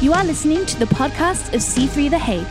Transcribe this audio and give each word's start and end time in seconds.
You 0.00 0.12
are 0.12 0.24
listening 0.24 0.64
to 0.66 0.78
the 0.78 0.84
podcast 0.84 1.52
of 1.54 1.60
C3 1.60 2.08
The 2.08 2.20
Hague. 2.20 2.46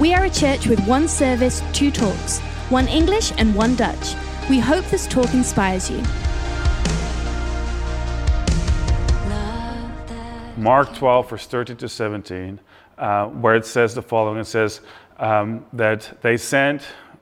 We 0.00 0.14
are 0.14 0.24
a 0.24 0.30
church 0.30 0.66
with 0.66 0.80
one 0.86 1.08
service, 1.08 1.62
two 1.74 1.90
talks, 1.90 2.38
one 2.70 2.88
English 2.88 3.34
and 3.36 3.54
one 3.54 3.76
Dutch. 3.76 4.14
We 4.48 4.60
hope 4.60 4.82
this 4.86 5.06
talk 5.06 5.34
inspires 5.34 5.90
you. 5.90 5.98
Mark 10.56 10.94
12, 10.94 11.28
verse 11.28 11.46
13 11.46 11.76
to 11.76 11.86
17, 11.86 12.58
uh, 12.96 13.26
where 13.26 13.56
it 13.56 13.66
says 13.66 13.94
the 13.94 14.00
following 14.00 14.38
it 14.38 14.46
says 14.46 14.80
um, 15.18 15.66
that 15.74 16.22
they 16.22 16.38
sent, 16.38 16.80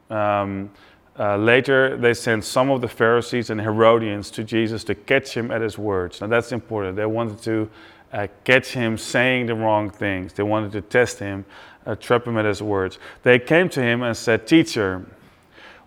um, 0.09 0.71
uh, 1.19 1.37
later, 1.37 1.97
they 1.97 2.15
sent 2.15 2.45
some 2.45 2.71
of 2.71 2.81
the 2.81 2.87
Pharisees 2.87 3.51
and 3.51 3.61
Herodians 3.61 4.31
to 4.31 4.45
Jesus 4.45 4.85
to 4.85 4.95
catch 4.95 5.37
him 5.37 5.51
at 5.51 5.61
his 5.61 5.77
words. 5.77 6.21
Now, 6.21 6.29
that's 6.29 6.53
important. 6.53 6.95
They 6.95 7.07
wanted 7.07 7.43
to 7.43 7.69
uh, 8.15 8.29
catch 8.45 8.69
him 8.69 8.97
saying 8.97 9.47
the 9.47 9.55
wrong 9.55 9.91
things, 9.91 10.33
they 10.33 10.43
wanted 10.43 10.73
to 10.73 10.81
test 10.81 11.19
him, 11.19 11.45
uh, 11.85 11.95
trap 11.95 12.27
him 12.27 12.39
at 12.39 12.47
his 12.47 12.63
words. 12.63 12.99
They 13.23 13.39
came 13.39 13.69
to 13.71 13.83
him 13.83 14.03
and 14.03 14.17
said, 14.17 14.47
Teacher, 14.47 15.05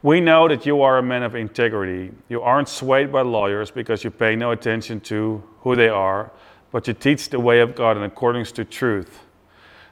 we 0.03 0.22
know 0.22 0.48
that 0.48 0.67
you 0.67 0.84
are 0.84 1.00
a 1.00 1.03
man 1.03 1.23
of 1.23 1.34
integrity. 1.34 2.12
You 2.30 2.44
aren't 2.44 2.70
swayed 2.70 3.12
by 3.12 3.22
lawyers 3.23 3.72
because 3.72 4.03
you 4.03 4.12
pay 4.12 4.36
no 4.36 4.52
attention 4.52 5.00
to 5.02 5.41
who 5.62 5.76
they 5.76 5.90
are 5.90 6.31
but 6.72 6.88
you 6.88 6.94
teach 6.94 7.30
the 7.30 7.40
way 7.40 7.59
of 7.59 7.76
God 7.76 7.98
in 7.98 8.03
accordance 8.03 8.52
to 8.53 8.66
truth. 8.66 9.20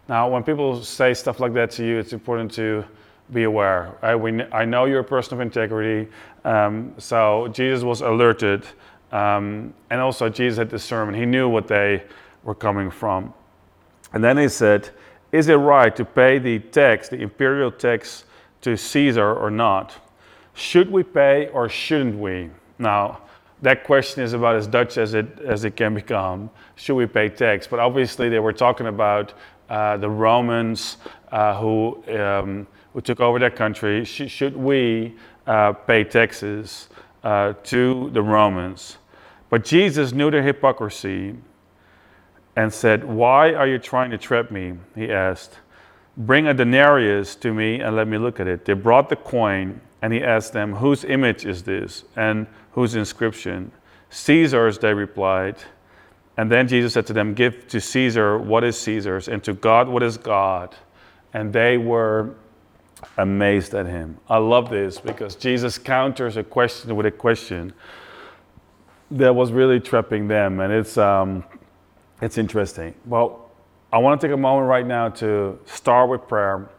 Now, 0.08 0.30
when 0.30 0.44
people 0.44 0.84
say 0.84 1.14
stuff 1.14 1.40
like 1.40 1.54
that 1.54 1.72
to 1.72 1.86
you, 1.86 1.98
it's 1.98 2.14
important 2.14 2.52
to 2.54 2.86
be 3.34 3.44
aware. 3.44 3.96
We, 4.18 4.44
I 4.52 4.66
know 4.66 4.86
you're 4.86 5.00
a 5.00 5.04
person 5.04 5.34
of 5.34 5.42
integrity, 5.42 6.12
um, 6.44 6.94
so 6.98 7.48
Jesus 7.48 7.84
was 7.84 8.02
alerted, 8.02 8.66
um, 9.12 9.74
and 9.90 10.00
also 10.00 10.30
Jesus 10.30 10.60
had 10.60 10.70
discernment. 10.70 11.18
He 11.18 11.26
knew 11.26 11.50
what 11.50 11.68
they 11.68 12.04
were 12.46 12.56
coming 12.56 12.90
from. 12.90 13.34
And 14.14 14.24
then 14.24 14.38
he 14.38 14.48
said, 14.48 14.90
Is 15.34 15.50
it 15.50 15.56
right 15.56 15.94
to 15.98 16.06
pay 16.06 16.40
the 16.40 16.60
tax, 16.60 17.10
the 17.10 17.18
imperial 17.18 17.72
tax, 17.72 18.24
to 18.62 18.78
Caesar 18.78 19.36
or 19.36 19.52
not? 19.52 19.94
Should 20.54 20.90
we 20.90 21.04
pay 21.04 21.50
or 21.50 21.68
shouldn't 21.68 22.18
we? 22.18 22.50
Now, 22.80 23.20
that 23.62 23.84
question 23.84 24.24
is 24.24 24.34
about 24.34 24.56
as 24.56 24.68
Dutch 24.68 24.98
as 24.98 25.14
it 25.14 25.40
as 25.40 25.66
it 25.66 25.76
can 25.76 25.94
become. 25.94 26.50
Should 26.76 26.96
we 26.96 27.08
pay 27.08 27.30
tax? 27.30 27.68
But 27.68 27.80
obviously, 27.80 28.30
they 28.30 28.40
were 28.40 28.54
talking 28.54 28.88
about 28.88 29.34
uh, 29.70 29.98
the 29.98 30.10
Romans 30.10 30.98
uh, 31.32 31.60
who 31.60 32.04
um, 32.18 32.68
who 32.94 33.02
took 33.02 33.20
over 33.20 33.40
that 33.40 33.56
country. 33.56 34.06
Sh- 34.06 34.30
should 34.30 34.56
we 34.56 35.16
uh, 35.48 35.74
pay 35.74 36.04
taxes 36.04 36.90
uh, 37.24 37.54
to 37.64 38.10
the 38.12 38.22
Romans? 38.22 38.98
But 39.50 39.64
Jesus 39.64 40.12
knew 40.12 40.32
their 40.32 40.44
hypocrisy 40.44 41.36
and 42.56 42.74
said, 42.74 43.04
"Why 43.04 43.54
are 43.54 43.68
you 43.68 43.80
trying 43.80 44.12
to 44.12 44.18
trap 44.18 44.52
me?" 44.52 44.74
He 44.96 45.12
asked. 45.12 45.60
Bring 46.18 46.48
a 46.48 46.54
denarius 46.54 47.36
to 47.38 47.54
me 47.54 47.82
and 47.82 47.96
let 47.96 48.08
me 48.08 48.18
look 48.18 48.40
at 48.40 48.48
it. 48.48 48.64
They 48.64 48.74
brought 48.74 49.10
the 49.10 49.18
coin, 49.18 49.82
and 50.02 50.14
he 50.14 50.24
asked 50.24 50.54
them, 50.54 50.76
Whose 50.76 51.04
image 51.04 51.46
is 51.46 51.64
this? 51.64 52.06
And 52.16 52.48
whose 52.72 52.96
inscription? 52.96 53.72
Caesar's, 54.10 54.78
they 54.78 54.94
replied. 54.94 55.58
And 56.38 56.52
then 56.52 56.68
Jesus 56.68 56.94
said 56.94 57.06
to 57.08 57.14
them, 57.14 57.34
Give 57.34 57.68
to 57.68 57.82
Caesar 57.82 58.38
what 58.38 58.64
is 58.64 58.78
Caesar's, 58.80 59.28
and 59.28 59.44
to 59.44 59.54
God 59.54 59.90
what 59.90 60.04
is 60.04 60.18
God. 60.18 60.76
And 61.34 61.52
they 61.52 61.78
were 61.78 62.36
amazed 63.18 63.74
at 63.74 63.86
him. 63.86 64.18
I 64.30 64.38
love 64.38 64.70
this 64.70 65.00
because 65.00 65.36
Jesus 65.36 65.78
counters 65.78 66.38
a 66.38 66.44
question 66.44 66.96
with 66.96 67.06
a 67.06 67.12
question 67.12 67.74
that 69.12 69.36
was 69.36 69.52
really 69.52 69.80
trapping 69.80 70.28
them, 70.30 70.62
and 70.62 70.72
it's 70.72 70.98
um, 70.98 71.44
it's 72.22 72.38
interesting. 72.38 72.94
Well, 73.06 73.52
I 73.92 73.98
want 73.98 74.20
to 74.20 74.28
take 74.28 74.34
a 74.34 74.38
moment 74.38 74.68
right 74.68 74.86
now 74.86 75.10
to 75.10 75.60
start 75.66 76.10
with 76.10 76.28
prayer, 76.28 76.70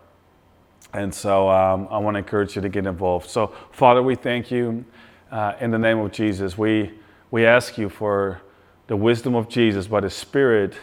and 0.93 1.15
so 1.15 1.49
um, 1.49 1.89
I 1.91 1.99
want 1.99 2.15
to 2.15 2.19
encourage 2.19 2.57
you 2.57 2.63
to 2.63 2.69
get 2.69 2.87
involved. 2.87 3.29
So, 3.29 3.55
Father, 3.71 4.03
we 4.03 4.15
thank 4.15 4.51
you 4.51 4.85
uh, 5.31 5.55
in 5.61 5.71
the 5.71 5.79
name 5.79 5.99
of 5.99 6.13
Jesus. 6.13 6.57
We, 6.57 6.93
we 7.31 7.45
ask 7.45 7.77
you 7.77 7.89
for 7.89 8.41
the 8.87 8.97
wisdom 8.97 9.35
of 9.35 9.49
Jesus 9.49 9.87
by 9.87 10.01
the 10.01 10.11
Spirit 10.11 10.75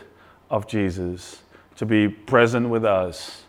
of 0.49 0.67
Jesus 0.67 1.41
to 1.77 1.85
be 1.85 2.07
present 2.07 2.69
with 2.69 2.85
us. 2.85 3.43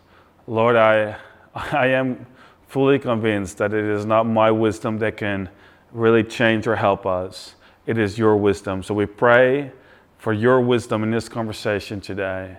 Lord, 0.47 0.75
I, 0.75 1.17
I 1.55 1.87
am 1.87 2.25
fully 2.67 2.99
convinced 2.99 3.57
that 3.59 3.73
it 3.73 3.85
is 3.85 4.05
not 4.05 4.23
my 4.25 4.51
wisdom 4.51 4.97
that 4.99 5.17
can 5.17 5.49
really 5.91 6.23
change 6.23 6.67
or 6.67 6.75
help 6.75 7.05
us. 7.05 7.55
It 7.85 7.97
is 7.97 8.17
your 8.17 8.35
wisdom. 8.35 8.81
So 8.81 8.93
we 8.93 9.05
pray 9.05 9.71
for 10.25 10.33
your 10.33 10.59
wisdom 10.59 11.03
in 11.03 11.11
this 11.11 11.29
conversation 11.29 12.01
today, 12.01 12.57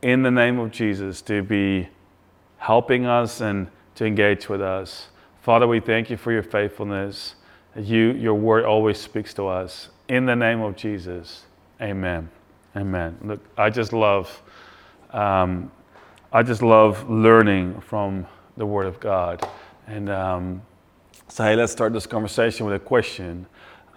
in 0.00 0.22
the 0.22 0.30
name 0.30 0.58
of 0.58 0.70
Jesus, 0.70 1.20
to 1.20 1.42
be 1.42 1.86
helping 2.56 3.04
us 3.04 3.42
and 3.42 3.68
to 3.94 4.06
engage 4.06 4.48
with 4.48 4.62
us. 4.62 5.08
Father, 5.42 5.68
we 5.68 5.80
thank 5.80 6.08
you 6.08 6.16
for 6.16 6.32
your 6.32 6.42
faithfulness. 6.42 7.34
You, 7.76 8.12
your 8.12 8.32
word 8.32 8.64
always 8.64 8.98
speaks 8.98 9.34
to 9.34 9.48
us. 9.48 9.90
In 10.08 10.24
the 10.24 10.34
name 10.34 10.62
of 10.62 10.76
Jesus, 10.76 11.44
amen. 11.78 12.30
Amen. 12.74 13.18
Look, 13.22 13.40
I 13.58 13.68
just 13.68 13.92
love, 13.92 14.40
um, 15.10 15.70
I 16.32 16.42
just 16.42 16.62
love 16.62 17.10
learning 17.10 17.82
from 17.82 18.26
the 18.56 18.64
Word 18.64 18.86
of 18.86 18.98
God. 18.98 19.46
And 19.86 20.08
um, 20.08 20.62
so, 21.28 21.44
hey, 21.44 21.54
let's 21.54 21.70
start 21.70 21.92
this 21.92 22.06
conversation 22.06 22.64
with 22.64 22.76
a 22.76 22.82
question. 22.82 23.44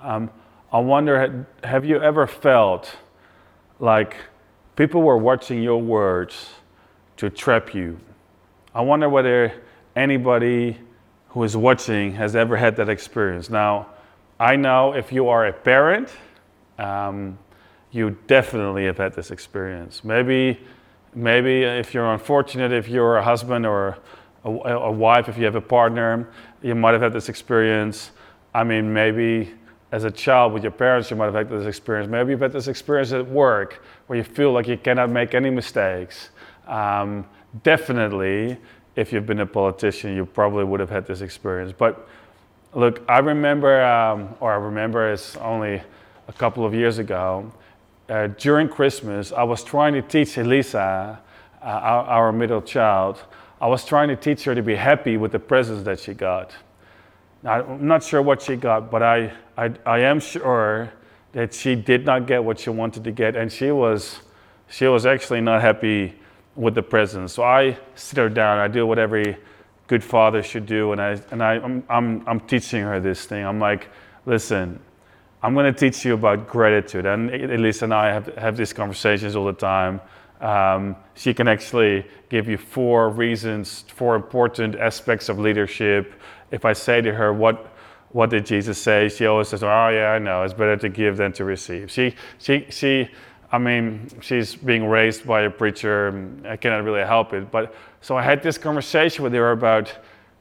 Um, 0.01 0.29
I 0.69 0.79
wonder, 0.79 1.47
have 1.63 1.85
you 1.85 2.01
ever 2.01 2.27
felt 2.27 2.93
like 3.79 4.17
people 4.75 5.01
were 5.01 5.17
watching 5.17 5.63
your 5.63 5.81
words 5.81 6.49
to 7.17 7.29
trap 7.29 7.73
you? 7.73 7.99
I 8.75 8.81
wonder 8.81 9.07
whether 9.07 9.53
anybody 9.95 10.77
who 11.29 11.43
is 11.43 11.55
watching 11.55 12.13
has 12.15 12.35
ever 12.35 12.57
had 12.57 12.75
that 12.75 12.89
experience. 12.89 13.49
Now, 13.49 13.87
I 14.41 14.57
know 14.57 14.93
if 14.93 15.13
you 15.13 15.29
are 15.29 15.47
a 15.47 15.53
parent, 15.53 16.09
um, 16.77 17.39
you 17.91 18.17
definitely 18.27 18.85
have 18.87 18.97
had 18.97 19.13
this 19.13 19.31
experience. 19.31 20.03
Maybe, 20.03 20.59
maybe 21.15 21.63
if 21.63 21.93
you're 21.93 22.11
unfortunate, 22.11 22.73
if 22.73 22.89
you're 22.89 23.15
a 23.15 23.23
husband 23.23 23.65
or 23.65 23.97
a, 24.43 24.49
a 24.49 24.91
wife, 24.91 25.29
if 25.29 25.37
you 25.37 25.45
have 25.45 25.55
a 25.55 25.61
partner, 25.61 26.27
you 26.61 26.75
might 26.75 26.91
have 26.91 27.01
had 27.01 27.13
this 27.13 27.29
experience. 27.29 28.11
I 28.53 28.65
mean, 28.65 28.91
maybe 28.91 29.53
as 29.91 30.03
a 30.03 30.11
child 30.11 30.53
with 30.53 30.63
your 30.63 30.71
parents, 30.71 31.09
you 31.09 31.15
might 31.15 31.25
have 31.25 31.33
had 31.33 31.49
this 31.49 31.65
experience. 31.65 32.09
Maybe 32.09 32.31
you've 32.31 32.41
had 32.41 32.51
this 32.51 32.67
experience 32.67 33.13
at 33.13 33.27
work 33.27 33.83
where 34.07 34.17
you 34.17 34.23
feel 34.23 34.51
like 34.51 34.67
you 34.67 34.77
cannot 34.77 35.09
make 35.09 35.33
any 35.33 35.49
mistakes. 35.49 36.29
Um, 36.67 37.25
definitely, 37.63 38.57
if 38.95 39.13
you've 39.13 39.25
been 39.25 39.39
a 39.39 39.45
politician, 39.45 40.15
you 40.15 40.25
probably 40.25 40.65
would 40.65 40.79
have 40.79 40.89
had 40.89 41.05
this 41.05 41.21
experience. 41.21 41.73
But 41.77 42.07
look, 42.73 43.01
I 43.07 43.19
remember, 43.19 43.81
um, 43.83 44.35
or 44.39 44.51
I 44.51 44.57
remember 44.57 45.11
it's 45.11 45.37
only 45.37 45.81
a 46.27 46.33
couple 46.33 46.65
of 46.65 46.73
years 46.73 46.97
ago, 46.97 47.51
uh, 48.09 48.27
during 48.27 48.69
Christmas, 48.69 49.31
I 49.31 49.43
was 49.43 49.63
trying 49.63 49.93
to 49.93 50.01
teach 50.01 50.37
Elisa, 50.37 51.19
uh, 51.61 51.65
our, 51.65 52.03
our, 52.05 52.31
middle 52.31 52.61
child, 52.61 53.23
I 53.59 53.67
was 53.67 53.83
trying 53.83 54.07
to 54.09 54.15
teach 54.15 54.43
her 54.43 54.55
to 54.55 54.61
be 54.61 54.75
happy 54.75 55.17
with 55.17 55.31
the 55.31 55.39
presents 55.39 55.83
that 55.83 55.99
she 55.99 56.13
got. 56.13 56.51
I'm 57.43 57.87
not 57.87 58.03
sure 58.03 58.21
what 58.21 58.41
she 58.41 58.55
got, 58.55 58.89
but 58.91 59.03
I, 59.03 59.33
I, 59.57 59.71
I 59.85 59.99
am 59.99 60.19
sure 60.19 60.91
that 61.33 61.53
she 61.53 61.75
did 61.75 62.05
not 62.05 62.25
get 62.25 62.43
what 62.43 62.59
she 62.59 62.69
wanted 62.69 63.03
to 63.03 63.11
get, 63.11 63.35
and 63.35 63.51
she 63.51 63.71
was, 63.71 64.19
she 64.69 64.87
was 64.87 65.05
actually 65.05 65.41
not 65.41 65.61
happy 65.61 66.15
with 66.55 66.73
the 66.73 66.81
presents. 66.81 67.33
So 67.33 67.43
I 67.43 67.77
sit 67.95 68.17
her 68.17 68.29
down. 68.29 68.57
I 68.57 68.67
do 68.67 68.85
what 68.85 68.97
every 68.97 69.37
good 69.85 70.03
father 70.03 70.43
should 70.43 70.65
do, 70.65 70.91
and 70.91 71.01
I 71.01 71.21
and 71.31 71.41
I 71.41 71.53
I'm 71.53 71.83
I'm, 71.89 72.27
I'm 72.27 72.39
teaching 72.41 72.81
her 72.81 72.99
this 72.99 73.25
thing. 73.25 73.45
I'm 73.45 73.59
like, 73.59 73.89
listen, 74.25 74.79
I'm 75.41 75.53
going 75.53 75.71
to 75.71 75.79
teach 75.79 76.03
you 76.03 76.15
about 76.15 76.47
gratitude. 76.47 77.05
And 77.05 77.29
Elisa 77.29 77.85
and 77.85 77.93
I 77.93 78.11
have 78.11 78.35
have 78.35 78.57
these 78.57 78.73
conversations 78.73 79.35
all 79.35 79.45
the 79.45 79.53
time. 79.53 80.01
Um, 80.41 80.95
she 81.15 81.33
can 81.33 81.47
actually 81.47 82.05
give 82.29 82.47
you 82.47 82.57
four 82.57 83.09
reasons, 83.09 83.85
four 83.95 84.15
important 84.15 84.75
aspects 84.75 85.29
of 85.29 85.39
leadership. 85.39 86.13
If 86.51 86.65
I 86.65 86.73
say 86.73 87.01
to 87.01 87.13
her, 87.13 87.33
what 87.33 87.73
what 88.11 88.29
did 88.29 88.45
Jesus 88.45 88.77
say? 88.77 89.09
She 89.09 89.25
always 89.25 89.49
says, 89.49 89.63
"Oh 89.63 89.89
yeah, 89.89 90.11
I 90.11 90.19
know. 90.19 90.43
It's 90.43 90.53
better 90.53 90.77
to 90.77 90.89
give 90.89 91.17
than 91.17 91.33
to 91.33 91.45
receive." 91.45 91.91
She 91.91 92.15
she 92.39 92.65
she 92.69 93.09
I 93.51 93.57
mean, 93.57 94.09
she's 94.21 94.55
being 94.55 94.87
raised 94.87 95.25
by 95.25 95.41
a 95.41 95.49
preacher. 95.49 96.29
I 96.45 96.57
cannot 96.57 96.83
really 96.83 97.05
help 97.05 97.33
it. 97.33 97.49
But 97.49 97.73
so 98.01 98.17
I 98.17 98.21
had 98.21 98.43
this 98.43 98.57
conversation 98.57 99.23
with 99.23 99.33
her 99.33 99.51
about 99.51 99.93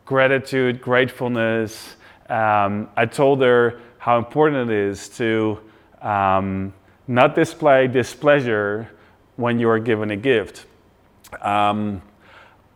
gratitude, 0.05 0.81
gratefulness. 0.81 1.97
Um, 2.29 2.89
I 2.97 3.07
told 3.07 3.41
her 3.43 3.81
how 3.99 4.19
important 4.19 4.71
it 4.71 4.77
is 4.77 5.09
to 5.11 5.61
um, 6.03 6.73
not 7.07 7.37
display 7.37 7.87
displeasure 7.87 8.91
when 9.37 9.61
you 9.61 9.69
are 9.69 9.79
given 9.79 10.11
a 10.11 10.17
gift. 10.17 10.67
Um, 11.41 12.03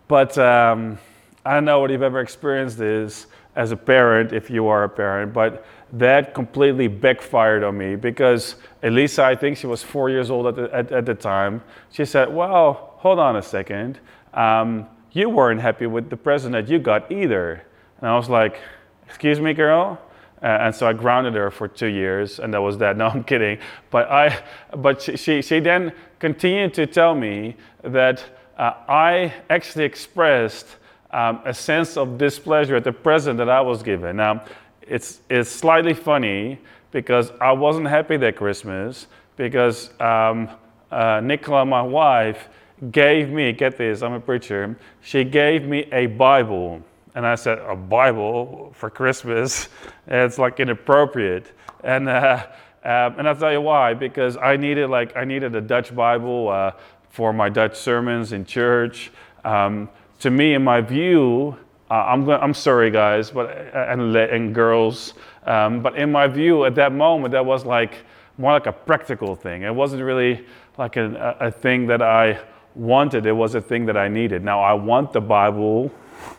but 0.07 0.39
um, 0.39 0.99
I 1.45 1.55
don't 1.55 1.65
know 1.65 1.81
what 1.81 1.91
you've 1.91 2.03
ever 2.03 2.21
experienced 2.21 2.81
as 2.81 3.73
a 3.73 3.77
parent, 3.77 4.33
if 4.33 4.51
you 4.51 4.67
are 4.69 4.85
a 4.85 4.89
parent, 4.89 5.33
but 5.33 5.65
that 5.93 6.35
completely 6.35 6.87
backfired 6.87 7.65
on 7.65 7.77
me 7.77 7.97
because 7.97 8.57
Elisa, 8.83 9.25
I 9.25 9.35
think 9.35 9.57
she 9.57 9.67
was 9.67 9.83
four 9.83 10.09
years 10.11 10.31
old 10.31 10.47
at 10.47 10.57
the, 10.57 10.75
at, 10.75 10.93
at 10.93 11.07
the 11.07 11.15
time, 11.15 11.63
she 11.91 12.05
said, 12.05 12.33
Well, 12.33 12.95
hold 12.99 13.19
on 13.19 13.37
a 13.37 13.43
second. 13.43 13.99
Um, 14.35 14.87
you 15.13 15.29
weren't 15.29 15.61
happy 15.61 15.87
with 15.87 16.11
the 16.11 16.17
present 16.17 16.53
that 16.53 16.69
you 16.69 16.79
got 16.79 17.11
either. 17.11 17.65
And 18.01 18.11
I 18.11 18.17
was 18.17 18.29
like, 18.29 18.61
Excuse 19.07 19.41
me, 19.41 19.53
girl? 19.55 19.99
Uh, 20.43 20.47
and 20.47 20.75
so 20.75 20.87
I 20.87 20.93
grounded 20.93 21.35
her 21.35 21.51
for 21.51 21.69
two 21.69 21.89
years, 21.89 22.39
and 22.39 22.55
that 22.55 22.61
was 22.61 22.79
that. 22.79 22.97
No, 23.01 23.09
I'm 23.09 23.25
kidding. 23.25 23.59
But 23.91 24.11
I, 24.11 24.43
but 24.77 25.03
she, 25.03 25.17
she, 25.17 25.43
she 25.43 25.61
then 25.61 25.93
continued 26.19 26.75
to 26.75 26.87
tell 26.87 27.15
me 27.15 27.57
that 27.83 28.23
uh, 28.57 28.75
I 28.89 29.35
actually 29.51 29.85
expressed 29.85 30.77
um, 31.13 31.41
a 31.45 31.55
sense 31.55 31.97
of 31.97 32.19
displeasure 32.19 32.77
at 32.77 32.85
the 32.85 32.93
present 32.93 33.39
that 33.39 33.49
I 33.49 33.61
was 33.61 33.83
given. 33.83 34.17
Now, 34.17 34.45
it's, 34.83 35.21
it's 35.29 35.51
slightly 35.51 35.95
funny 35.95 36.59
because 36.91 37.33
I 37.41 37.53
wasn't 37.53 37.89
happy 37.89 38.17
that 38.19 38.37
Christmas 38.37 39.07
because 39.37 39.91
um, 40.01 40.49
uh, 40.91 41.21
Nicola, 41.23 41.65
my 41.65 41.83
wife, 41.83 42.49
gave 42.91 43.31
me, 43.31 43.53
get 43.53 43.77
this, 43.77 44.03
I'm 44.03 44.15
a 44.15 44.21
preacher, 44.21 44.77
she 45.01 45.25
gave 45.25 45.67
me 45.67 45.81
a 45.93 46.07
Bible. 46.07 46.83
And 47.15 47.27
I 47.27 47.35
said, 47.35 47.59
A 47.59 47.77
Bible 47.77 48.73
for 48.75 48.91
Christmas? 48.91 49.69
It's 50.13 50.39
like 50.39 50.59
inappropriate. 50.59 51.53
And, 51.85 52.09
uh, 52.09 52.47
um, 52.83 53.19
and 53.19 53.29
I'll 53.29 53.37
tell 53.37 53.53
you 53.53 53.61
why, 53.61 53.95
because 53.95 54.37
I 54.37 54.57
needed 54.57 54.91
like 54.91 55.17
I 55.17 55.25
needed 55.25 55.55
a 55.55 55.61
Dutch 55.61 55.95
Bible 55.95 56.49
uh, 56.49 56.73
for 57.11 57.33
my 57.33 57.49
Dutch 57.49 57.77
sermons 57.77 58.33
in 58.33 58.45
church. 58.45 59.13
Um, 59.45 59.89
to 60.21 60.31
me, 60.31 60.55
in 60.55 60.63
my 60.63 60.81
view, 60.81 61.57
uh, 61.91 61.95
I'm, 61.95 62.29
I'm 62.29 62.55
sorry, 62.55 62.91
guys, 62.91 63.31
but 63.31 63.49
uh, 63.75 63.87
and, 63.89 64.15
and 64.15 64.55
girls, 64.55 65.15
um, 65.45 65.83
but 65.83 65.97
in 65.97 66.13
my 66.13 66.29
view, 66.29 66.65
at 66.65 66.75
that 66.77 66.93
moment, 66.93 67.33
that 67.33 67.45
was 67.45 67.65
like 67.65 67.95
more 68.39 68.53
like 68.53 68.67
a 68.67 68.73
practical 68.73 69.35
thing. 69.35 69.63
It 69.63 69.75
wasn't 69.75 70.03
really 70.03 70.47
like 70.79 70.97
a, 70.97 71.37
a 71.41 71.51
thing 71.51 71.87
that 71.89 72.01
I 72.01 72.41
wanted. 72.75 73.27
It 73.27 73.33
was 73.33 73.55
a 73.55 73.61
thing 73.61 73.87
that 73.87 73.97
I 73.97 74.09
needed. 74.09 74.45
Now 74.45 74.61
I 74.61 74.73
want 74.75 75.13
the 75.13 75.21
Bible. 75.21 75.91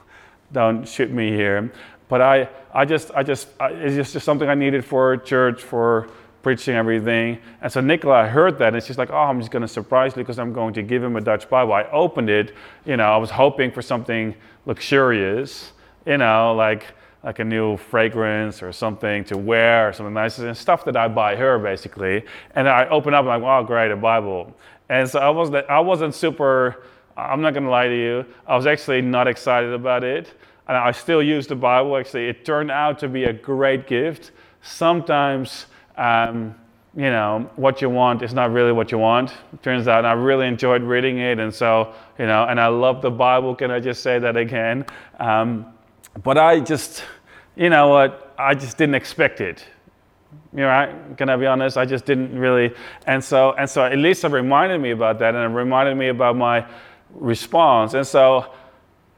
Don't 0.53 0.87
shoot 0.87 1.11
me 1.11 1.31
here, 1.31 1.71
but 2.07 2.21
I, 2.21 2.49
I 2.73 2.85
just, 2.85 3.11
I 3.15 3.23
just, 3.23 3.49
I, 3.59 3.69
it's 3.69 3.95
just, 3.95 4.13
just 4.13 4.25
something 4.25 4.47
I 4.47 4.55
needed 4.55 4.85
for 4.85 5.17
church, 5.17 5.61
for 5.63 6.09
preaching 6.41 6.75
everything. 6.75 7.39
And 7.61 7.71
so 7.71 7.81
Nicola 7.81 8.27
heard 8.27 8.57
that 8.59 8.73
and 8.73 8.83
she's 8.83 8.97
like, 8.97 9.11
oh, 9.11 9.15
I'm 9.15 9.39
just 9.39 9.51
going 9.51 9.61
to 9.61 9.67
surprise 9.67 10.13
you 10.15 10.23
because 10.23 10.39
I'm 10.39 10.53
going 10.53 10.73
to 10.73 10.83
give 10.83 11.03
him 11.03 11.15
a 11.15 11.21
Dutch 11.21 11.49
Bible. 11.49 11.73
I 11.73 11.83
opened 11.91 12.29
it, 12.29 12.53
you 12.85 12.97
know, 12.97 13.11
I 13.11 13.17
was 13.17 13.29
hoping 13.29 13.71
for 13.71 13.81
something 13.81 14.35
luxurious, 14.65 15.73
you 16.05 16.17
know, 16.17 16.53
like 16.55 16.85
like 17.23 17.37
a 17.37 17.43
new 17.43 17.77
fragrance 17.77 18.63
or 18.63 18.71
something 18.71 19.23
to 19.23 19.37
wear 19.37 19.89
or 19.89 19.93
something 19.93 20.15
nice 20.15 20.39
and 20.39 20.57
stuff 20.57 20.83
that 20.85 20.97
I 20.97 21.07
buy 21.07 21.35
her 21.35 21.59
basically. 21.59 22.25
And 22.55 22.67
I 22.67 22.87
open 22.87 23.13
up 23.13 23.25
like, 23.25 23.43
oh 23.43 23.63
great, 23.63 23.91
a 23.91 23.95
Bible. 23.95 24.55
And 24.89 25.07
so 25.07 25.19
I 25.19 25.29
wasn't 25.29 25.69
I 25.69 25.79
wasn't 25.79 26.15
super 26.15 26.83
I'm 27.15 27.41
not 27.41 27.53
gonna 27.53 27.69
lie 27.69 27.87
to 27.87 27.95
you, 27.95 28.25
I 28.47 28.55
was 28.55 28.65
actually 28.65 29.01
not 29.01 29.27
excited 29.27 29.73
about 29.73 30.03
it. 30.03 30.33
And 30.67 30.77
I 30.77 30.91
still 30.91 31.21
use 31.21 31.47
the 31.47 31.55
Bible. 31.55 31.97
Actually, 31.97 32.29
it 32.29 32.45
turned 32.45 32.71
out 32.71 32.97
to 32.99 33.09
be 33.09 33.25
a 33.25 33.33
great 33.33 33.87
gift. 33.87 34.31
Sometimes 34.61 35.65
um, 35.97 36.55
you 36.95 37.09
know, 37.09 37.49
what 37.55 37.81
you 37.81 37.89
want 37.89 38.21
is 38.21 38.33
not 38.33 38.51
really 38.51 38.73
what 38.73 38.91
you 38.91 38.97
want. 38.97 39.31
It 39.53 39.63
turns 39.63 39.87
out 39.87 40.03
I 40.03 40.11
really 40.11 40.47
enjoyed 40.47 40.83
reading 40.83 41.19
it, 41.19 41.39
and 41.39 41.53
so, 41.53 41.93
you 42.19 42.25
know, 42.25 42.43
and 42.43 42.59
I 42.59 42.67
love 42.67 43.01
the 43.01 43.11
Bible. 43.11 43.55
Can 43.55 43.71
I 43.71 43.79
just 43.79 44.03
say 44.03 44.19
that 44.19 44.35
again? 44.35 44.85
Um, 45.19 45.67
but 46.23 46.37
I 46.37 46.59
just, 46.59 47.03
you 47.55 47.69
know 47.69 47.87
what, 47.87 48.33
I 48.37 48.53
just 48.55 48.77
didn't 48.77 48.95
expect 48.95 49.39
it. 49.39 49.65
You 50.53 50.61
know, 50.61 50.69
I, 50.69 50.93
can 51.15 51.29
I 51.29 51.37
be 51.37 51.45
honest? 51.45 51.77
I 51.77 51.85
just 51.85 52.05
didn't 52.05 52.37
really, 52.37 52.73
and 53.07 53.23
so, 53.23 53.53
and 53.53 53.69
so 53.69 53.85
at 53.85 53.97
least 53.97 54.25
it 54.25 54.31
reminded 54.31 54.81
me 54.81 54.91
about 54.91 55.17
that, 55.19 55.33
and 55.33 55.43
it 55.53 55.55
reminded 55.55 55.95
me 55.95 56.09
about 56.09 56.35
my 56.35 56.65
response, 57.13 57.93
and 57.93 58.05
so, 58.05 58.51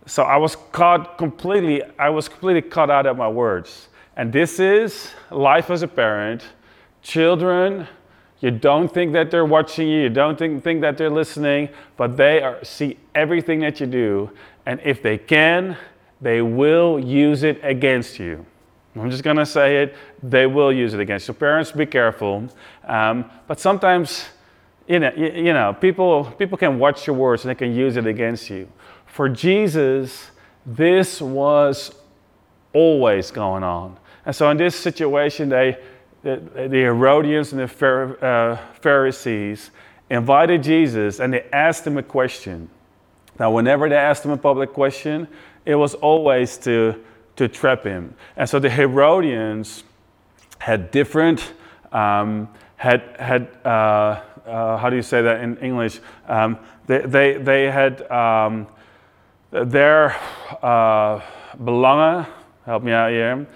so 0.05 0.23
I 0.23 0.37
was 0.37 0.55
caught 0.71 1.17
completely, 1.17 1.81
I 1.97 2.09
was 2.09 2.29
completely 2.29 2.61
caught 2.61 2.91
out 2.91 3.07
of 3.07 3.17
my 3.17 3.27
words. 3.27 3.87
And 4.15 4.31
this 4.31 4.59
is 4.59 5.09
life 5.31 5.71
as 5.71 5.81
a 5.81 5.87
parent 5.87 6.43
Children, 7.03 7.88
you 8.39 8.51
don't 8.51 8.94
think 8.94 9.13
that 9.13 9.29
they're 9.29 9.45
watching 9.45 9.88
you, 9.88 10.01
you 10.03 10.09
don't 10.09 10.38
think, 10.38 10.63
think 10.63 10.81
that 10.81 10.97
they're 10.97 11.09
listening, 11.09 11.69
but 11.95 12.17
they 12.17 12.41
are, 12.41 12.63
see 12.63 12.97
everything 13.13 13.59
that 13.59 13.79
you 13.79 13.88
do. 13.88 14.31
And 14.65 14.81
if 14.83 15.01
they 15.01 15.17
can, 15.17 15.77
they 16.21 16.41
will 16.41 17.00
use 17.00 17.44
it 17.44 17.59
against 17.63 18.19
you. 18.19 18.45
I'm 18.95 19.09
just 19.09 19.23
going 19.23 19.38
to 19.38 19.45
say 19.45 19.83
it, 19.83 19.95
they 20.21 20.45
will 20.45 20.71
use 20.71 20.94
it 20.94 21.00
against 21.00 21.27
you. 21.27 21.33
So 21.33 21.39
parents, 21.39 21.71
be 21.71 21.85
careful. 21.85 22.47
Um, 22.85 23.29
but 23.47 23.59
sometimes, 23.59 24.25
you 24.88 24.99
know, 24.99 25.11
you, 25.15 25.31
you 25.31 25.53
know, 25.53 25.73
people, 25.73 26.25
people 26.38 26.57
can 26.57 26.79
watch 26.79 27.07
your 27.07 27.15
words 27.15 27.44
and 27.44 27.49
they 27.49 27.56
can 27.56 27.73
use 27.73 27.97
it 27.97 28.06
against 28.06 28.49
you. 28.49 28.67
For 29.06 29.29
Jesus, 29.29 30.31
this 30.65 31.21
was 31.21 31.95
always 32.71 33.31
going 33.31 33.63
on. 33.63 33.97
And 34.25 34.35
so 34.35 34.49
in 34.49 34.57
this 34.57 34.75
situation, 34.75 35.49
they, 35.49 35.77
the, 36.23 36.69
Herodians 36.69 37.51
and 37.53 37.61
the 37.61 38.17
uh, 38.21 38.57
Pharisees 38.81 39.71
invited 40.09 40.63
Jesus 40.63 41.19
and 41.19 41.33
they 41.33 41.45
asked 41.51 41.85
him 41.85 41.97
a 41.97 42.03
question. 42.03 42.69
Now, 43.39 43.51
whenever 43.51 43.89
they 43.89 43.95
asked 43.95 44.23
him 44.23 44.31
a 44.31 44.37
public 44.37 44.73
question, 44.73 45.27
it 45.65 45.75
was 45.75 45.95
always 45.95 46.57
to, 46.59 47.01
to 47.35 47.47
trap 47.47 47.83
him. 47.83 48.15
And 48.37 48.49
so 48.49 48.59
the 48.59 48.69
Herodians 48.69 49.83
had 50.59 50.91
different, 50.91 51.53
um, 51.91 52.47
had, 52.77 53.15
had 53.19 53.49
uh, 53.65 54.21
uh, 54.45 54.77
how 54.77 54.89
do 54.89 54.95
you 54.95 55.01
say 55.01 55.21
that 55.21 55.41
in 55.41 55.57
English? 55.57 55.99
Um, 56.27 56.57
they, 56.85 56.99
they, 56.99 57.37
they 57.37 57.71
had 57.71 58.09
um, 58.11 58.67
their 59.51 60.15
uh, 60.61 61.21
belangen, 61.57 62.27
help 62.65 62.83
me 62.83 62.91
out 62.91 63.11
here, 63.11 63.47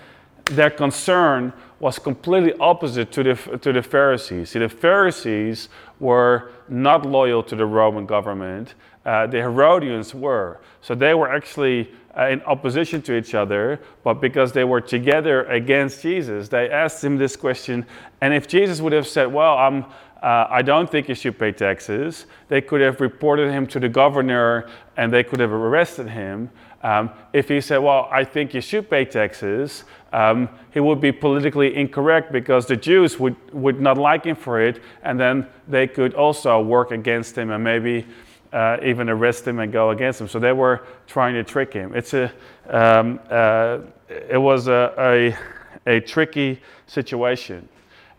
their 0.45 0.69
concern 0.69 1.53
was 1.79 1.99
completely 1.99 2.53
opposite 2.59 3.11
to 3.11 3.23
the, 3.23 3.57
to 3.59 3.71
the 3.71 3.83
Pharisees. 3.83 4.51
See, 4.51 4.59
the 4.59 4.69
Pharisees 4.69 5.69
were 5.99 6.51
not 6.67 7.05
loyal 7.05 7.43
to 7.43 7.55
the 7.55 7.65
Roman 7.65 8.05
government, 8.05 8.73
uh, 9.05 9.27
the 9.27 9.37
Herodians 9.37 10.13
were. 10.13 10.59
So 10.81 10.95
they 10.95 11.13
were 11.13 11.29
actually 11.29 11.91
uh, 12.17 12.27
in 12.27 12.41
opposition 12.43 13.01
to 13.03 13.15
each 13.15 13.35
other, 13.35 13.79
but 14.03 14.15
because 14.15 14.51
they 14.51 14.63
were 14.63 14.81
together 14.81 15.45
against 15.45 16.01
Jesus, 16.01 16.49
they 16.49 16.69
asked 16.69 17.03
him 17.03 17.17
this 17.17 17.35
question. 17.35 17.85
And 18.21 18.33
if 18.33 18.47
Jesus 18.47 18.81
would 18.81 18.93
have 18.93 19.07
said, 19.07 19.31
Well, 19.31 19.57
I'm, 19.57 19.85
uh, 20.21 20.47
I 20.49 20.61
don't 20.63 20.89
think 20.89 21.07
you 21.07 21.15
should 21.15 21.37
pay 21.37 21.51
taxes, 21.51 22.25
they 22.47 22.59
could 22.59 22.81
have 22.81 22.99
reported 22.99 23.51
him 23.51 23.67
to 23.67 23.79
the 23.79 23.89
governor 23.89 24.67
and 24.97 25.13
they 25.13 25.23
could 25.23 25.39
have 25.39 25.51
arrested 25.51 26.09
him. 26.09 26.49
Um, 26.83 27.09
if 27.33 27.49
he 27.49 27.59
said, 27.59 27.77
Well, 27.77 28.07
I 28.11 28.23
think 28.23 28.53
you 28.53 28.61
should 28.61 28.89
pay 28.89 29.05
taxes, 29.05 29.83
um, 30.13 30.47
he 30.71 30.79
would 30.79 31.01
be 31.01 31.11
politically 31.11 31.75
incorrect 31.75 32.31
because 32.31 32.65
the 32.65 32.75
Jews 32.75 33.19
would, 33.19 33.35
would 33.53 33.81
not 33.81 33.97
like 33.97 34.25
him 34.25 34.35
for 34.35 34.61
it, 34.61 34.81
and 35.03 35.19
then 35.19 35.47
they 35.67 35.87
could 35.87 36.13
also 36.13 36.61
work 36.61 36.91
against 36.91 37.37
him 37.37 37.51
and 37.51 37.63
maybe 37.63 38.05
uh, 38.53 38.77
even 38.83 39.09
arrest 39.09 39.47
him 39.47 39.59
and 39.59 39.71
go 39.71 39.89
against 39.89 40.21
him. 40.21 40.27
So 40.27 40.39
they 40.39 40.53
were 40.53 40.85
trying 41.07 41.33
to 41.33 41.43
trick 41.43 41.73
him. 41.73 41.93
It's 41.95 42.13
a, 42.13 42.31
um, 42.69 43.19
uh, 43.29 43.79
it 44.09 44.37
was 44.37 44.67
a, 44.67 44.93
a, 44.97 45.95
a 45.97 45.99
tricky 46.01 46.61
situation. 46.85 47.67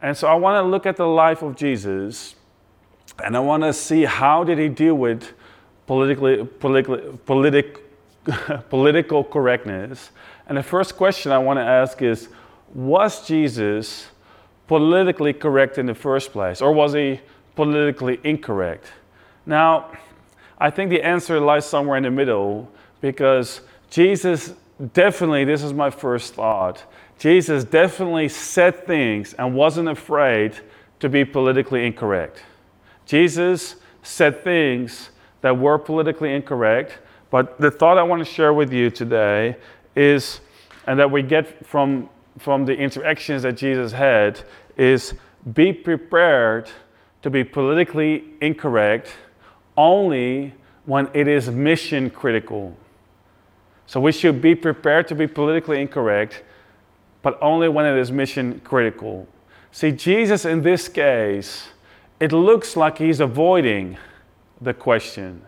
And 0.03 0.17
so 0.17 0.29
I 0.29 0.35
want 0.35 0.63
to 0.63 0.69
look 0.69 0.87
at 0.87 0.97
the 0.97 1.07
life 1.07 1.43
of 1.43 1.57
Jesus 1.57 2.35
and 3.25 3.37
I 3.37 3.41
want 3.41 3.63
to 3.65 3.73
see 3.73 4.05
how 4.05 4.45
did 4.45 4.59
he 4.59 4.69
deal 4.69 4.95
with 4.95 5.33
politically, 5.87 6.45
politically, 6.45 7.19
politic, 7.27 7.83
political 8.71 9.25
correctness 9.25 10.11
and 10.49 10.57
the 10.57 10.63
first 10.63 10.97
question 10.97 11.31
I 11.31 11.39
want 11.39 11.59
to 11.59 11.65
ask 11.65 12.01
is 12.01 12.29
Was 12.75 13.27
Jesus 13.27 14.09
politically 14.67 15.33
correct 15.33 15.79
in 15.79 15.87
the 15.87 15.95
first 15.95 16.33
place, 16.33 16.61
or 16.61 16.73
was 16.73 16.95
he 16.95 17.21
politically 17.55 18.19
incorrect? 18.25 18.87
Now, 19.45 19.91
I 20.59 20.71
think 20.71 20.91
the 20.91 21.03
answer 21.03 21.39
lies 21.39 21.67
somewhere 21.67 21.97
in 21.97 22.03
the 22.03 22.11
middle 22.11 22.71
because 23.01 23.61
Jesus 23.91 24.55
definitely, 24.93 25.45
this 25.45 25.63
is 25.63 25.73
my 25.73 25.91
first 25.91 26.35
thought, 26.35 26.83
Jesus 27.19 27.65
definitely 27.65 28.29
said 28.29 28.87
things 28.87 29.35
and 29.35 29.55
wasn't 29.55 29.89
afraid 29.89 30.55
to 31.01 31.09
be 31.09 31.25
politically 31.25 31.87
incorrect. 31.87 32.43
Jesus 33.07 33.77
said 34.03 34.43
things 34.43 35.11
that 35.41 35.57
were 35.57 35.79
politically 35.79 36.35
incorrect, 36.35 36.99
but 37.31 37.61
the 37.61 37.71
thought 37.71 37.99
I 37.99 38.03
want 38.03 38.25
to 38.25 38.31
share 38.31 38.53
with 38.53 38.73
you 38.73 38.91
today 38.91 39.57
is, 39.95 40.41
and 40.87 40.99
that 40.99 41.11
we 41.11 41.23
get 41.23 41.67
from, 41.67 42.09
from 42.39 42.65
the 42.65 42.77
interactions 42.77 43.43
that 43.43 43.57
Jesus 43.57 43.93
had, 43.93 44.41
is 44.77 45.15
be 45.53 45.73
prepared 45.73 46.71
to 47.23 47.31
be 47.31 47.45
politically 47.45 48.25
incorrect 48.41 49.11
only 49.77 50.55
when 50.87 51.09
it 51.13 51.29
is 51.29 51.51
mission 51.51 52.11
critical. 52.11 52.77
So 53.87 54.01
we 54.01 54.13
should 54.13 54.41
be 54.41 54.55
prepared 54.55 55.09
to 55.09 55.15
be 55.15 55.27
politically 55.27 55.81
incorrect 55.81 56.43
but 57.23 57.39
only 57.43 57.69
when 57.69 57.85
it 57.85 57.99
is 57.99 58.11
mission 58.11 58.61
critical. 58.61 59.27
See, 59.73 59.93
Jesus 59.93 60.45
in 60.45 60.63
this 60.63 60.89
case, 60.89 61.69
it 62.21 62.33
looks 62.33 62.77
like 62.77 62.99
he's 62.99 63.21
avoiding 63.21 63.99
the 64.61 64.75
question. 64.75 65.43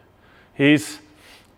He's, 0.54 0.98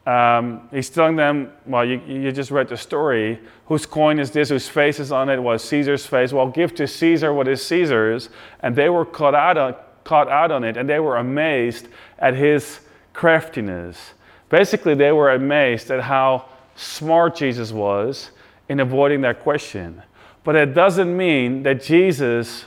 um, 0.06 0.68
he's 0.73 0.90
telling 0.90 1.14
them, 1.14 1.52
well, 1.64 1.85
you, 1.85 2.00
you 2.06 2.32
just 2.32 2.50
read 2.50 2.68
the 2.68 2.76
story. 2.76 3.38
Whose 3.66 3.87
coin 3.87 4.18
is 4.18 4.32
this? 4.32 4.49
Whose 4.49 4.68
face 4.68 4.99
is 4.99 5.12
on 5.12 5.28
it? 5.28 5.40
Was 5.40 5.62
Caesar's 5.64 6.04
face? 6.04 6.32
Well, 6.32 6.49
give 6.49 6.75
to 6.76 6.88
Caesar 6.88 7.32
what 7.32 7.47
is 7.47 7.64
Caesar's. 7.66 8.28
And 8.61 8.75
they 8.75 8.88
were 8.88 9.04
caught 9.04 9.35
out 9.35 9.56
on, 9.56 9.76
caught 10.02 10.28
out 10.28 10.50
on 10.50 10.64
it, 10.64 10.76
and 10.76 10.88
they 10.88 10.99
were 10.99 11.18
amazed 11.18 11.87
at 12.18 12.35
his 12.35 12.80
craftiness. 13.12 14.14
Basically, 14.49 14.94
they 14.94 15.12
were 15.12 15.30
amazed 15.30 15.90
at 15.90 16.00
how 16.00 16.47
smart 16.75 17.37
Jesus 17.37 17.71
was 17.71 18.32
in 18.68 18.80
avoiding 18.80 19.21
that 19.21 19.40
question. 19.40 20.02
But 20.42 20.56
it 20.56 20.75
doesn't 20.75 21.16
mean 21.16 21.62
that 21.62 21.80
Jesus 21.80 22.64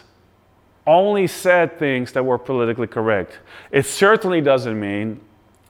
only 0.88 1.28
said 1.28 1.78
things 1.78 2.14
that 2.14 2.24
were 2.24 2.38
politically 2.38 2.88
correct. 2.88 3.40
It 3.72 3.86
certainly 3.86 4.40
doesn't 4.40 4.80
mean 4.80 5.20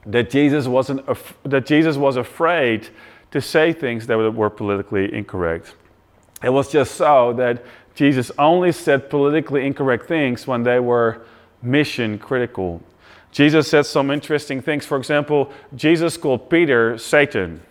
that 0.05 0.29
Jesus 0.29 0.67
wasn't 0.67 1.07
af- 1.07 1.38
that 1.43 1.65
Jesus 1.65 1.97
was 1.97 2.15
afraid 2.15 2.89
to 3.31 3.41
say 3.41 3.74
things 3.74 4.07
that 4.07 4.17
were 4.17 4.50
politically 4.50 5.13
incorrect. 5.13 5.75
It 6.43 6.50
was 6.50 6.71
just 6.71 6.95
so 6.95 7.33
that 7.33 7.63
Jesus 7.95 8.31
only 8.38 8.71
said 8.71 9.09
politically 9.09 9.65
incorrect 9.65 10.07
things 10.07 10.45
when 10.45 10.63
they 10.63 10.79
were 10.79 11.25
mission 11.62 12.19
critical. 12.19 12.81
Jesus 13.31 13.67
said 13.67 13.85
some 13.85 14.12
interesting 14.12 14.62
things. 14.62 14.85
For 14.85 14.97
example, 14.97 15.51
Jesus 15.75 16.15
called 16.15 16.50
Peter 16.50 16.97
Satan. 16.97 17.62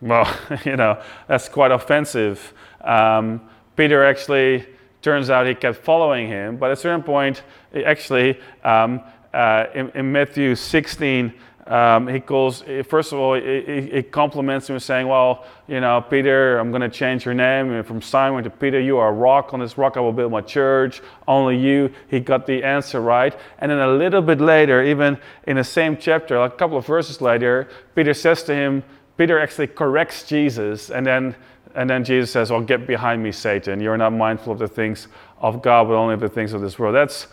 Well, 0.00 0.28
you 0.64 0.76
know, 0.76 1.00
that's 1.28 1.48
quite 1.48 1.70
offensive. 1.70 2.52
Um, 2.80 3.40
Peter 3.76 4.04
actually 4.04 4.66
turns 5.00 5.30
out 5.30 5.46
he 5.46 5.54
kept 5.54 5.78
following 5.78 6.28
him, 6.28 6.56
but 6.56 6.66
at 6.66 6.72
a 6.72 6.76
certain 6.76 7.02
point, 7.02 7.42
actually, 7.74 8.38
um, 8.64 9.00
uh, 9.32 9.66
in, 9.74 9.90
in, 9.94 10.12
Matthew 10.12 10.54
16, 10.54 11.32
um, 11.72 12.06
he 12.06 12.20
calls, 12.20 12.62
first 12.86 13.12
of 13.12 13.18
all, 13.18 13.32
he, 13.32 13.88
he, 13.90 14.02
compliments 14.02 14.68
him 14.68 14.78
saying, 14.78 15.08
Well, 15.08 15.46
you 15.66 15.80
know, 15.80 16.02
Peter, 16.02 16.58
I'm 16.58 16.70
going 16.70 16.82
to 16.82 16.90
change 16.90 17.24
your 17.24 17.32
name 17.32 17.82
from 17.84 18.02
Simon 18.02 18.44
to 18.44 18.50
Peter. 18.50 18.78
You 18.78 18.98
are 18.98 19.08
a 19.08 19.12
rock. 19.12 19.54
On 19.54 19.60
this 19.60 19.78
rock 19.78 19.96
I 19.96 20.00
will 20.00 20.12
build 20.12 20.32
my 20.32 20.42
church. 20.42 21.00
Only 21.26 21.56
you. 21.56 21.90
He 22.08 22.20
got 22.20 22.46
the 22.46 22.62
answer 22.62 23.00
right. 23.00 23.34
And 23.58 23.70
then 23.70 23.78
a 23.78 23.88
little 23.90 24.20
bit 24.20 24.38
later, 24.38 24.82
even 24.84 25.16
in 25.46 25.56
the 25.56 25.64
same 25.64 25.96
chapter, 25.96 26.38
like 26.38 26.52
a 26.52 26.56
couple 26.56 26.76
of 26.76 26.84
verses 26.84 27.22
later, 27.22 27.70
Peter 27.94 28.12
says 28.12 28.42
to 28.42 28.54
him, 28.54 28.82
Peter 29.16 29.38
actually 29.38 29.68
corrects 29.68 30.24
Jesus, 30.24 30.90
and 30.90 31.06
then, 31.06 31.34
and 31.74 31.88
then 31.88 32.04
Jesus 32.04 32.30
says, 32.30 32.50
Well, 32.50 32.60
get 32.60 32.86
behind 32.86 33.22
me, 33.22 33.32
Satan. 33.32 33.80
You're 33.80 33.96
not 33.96 34.12
mindful 34.12 34.52
of 34.52 34.58
the 34.58 34.68
things 34.68 35.08
of 35.38 35.62
God, 35.62 35.88
but 35.88 35.94
only 35.94 36.12
of 36.12 36.20
the 36.20 36.28
things 36.28 36.52
of 36.52 36.60
this 36.60 36.78
world. 36.78 36.94
That's, 36.94 37.28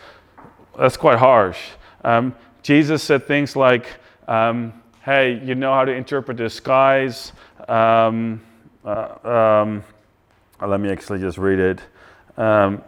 that's 0.78 0.96
quite 0.96 1.20
harsh. 1.20 1.60
Um, 2.06 2.34
Jesus 2.64 3.04
said 3.04 3.28
things 3.28 3.58
like, 3.58 3.86
um, 4.30 4.74
hey, 5.02 5.42
you 5.44 5.56
know 5.56 5.74
how 5.74 5.84
to 5.84 5.92
interpret 5.92 6.38
the 6.38 6.52
skies. 6.52 7.34
Um, 7.68 8.42
uh, 8.86 9.64
um, 9.64 9.84
uh, 10.62 10.68
let 10.68 10.80
me 10.80 10.92
actually 10.92 11.20
just 11.20 11.40
read 11.40 11.58
it. 11.58 11.82
Um, 12.38 12.84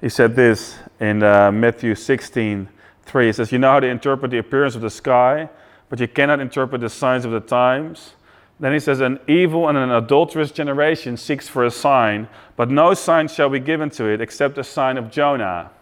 he 0.00 0.08
said 0.08 0.36
this 0.36 0.78
in 1.00 1.24
uh, 1.24 1.50
Matthew 1.50 1.96
16 1.96 2.68
3. 3.04 3.26
He 3.26 3.32
says, 3.32 3.50
You 3.50 3.58
know 3.58 3.72
how 3.72 3.80
to 3.80 3.88
interpret 3.88 4.30
the 4.30 4.38
appearance 4.38 4.76
of 4.76 4.80
the 4.80 4.90
sky, 4.90 5.48
but 5.88 5.98
you 5.98 6.06
cannot 6.06 6.38
interpret 6.38 6.80
the 6.80 6.88
signs 6.88 7.24
of 7.24 7.32
the 7.32 7.40
times. 7.40 8.14
Then 8.60 8.72
he 8.72 8.78
says, 8.78 9.00
An 9.00 9.18
evil 9.26 9.68
and 9.68 9.76
an 9.76 9.90
adulterous 9.90 10.52
generation 10.52 11.16
seeks 11.16 11.48
for 11.48 11.64
a 11.64 11.70
sign, 11.72 12.28
but 12.54 12.70
no 12.70 12.94
sign 12.94 13.26
shall 13.26 13.48
be 13.48 13.58
given 13.58 13.90
to 13.90 14.04
it 14.04 14.20
except 14.20 14.54
the 14.54 14.62
sign 14.62 14.98
of 14.98 15.10
Jonah. 15.10 15.72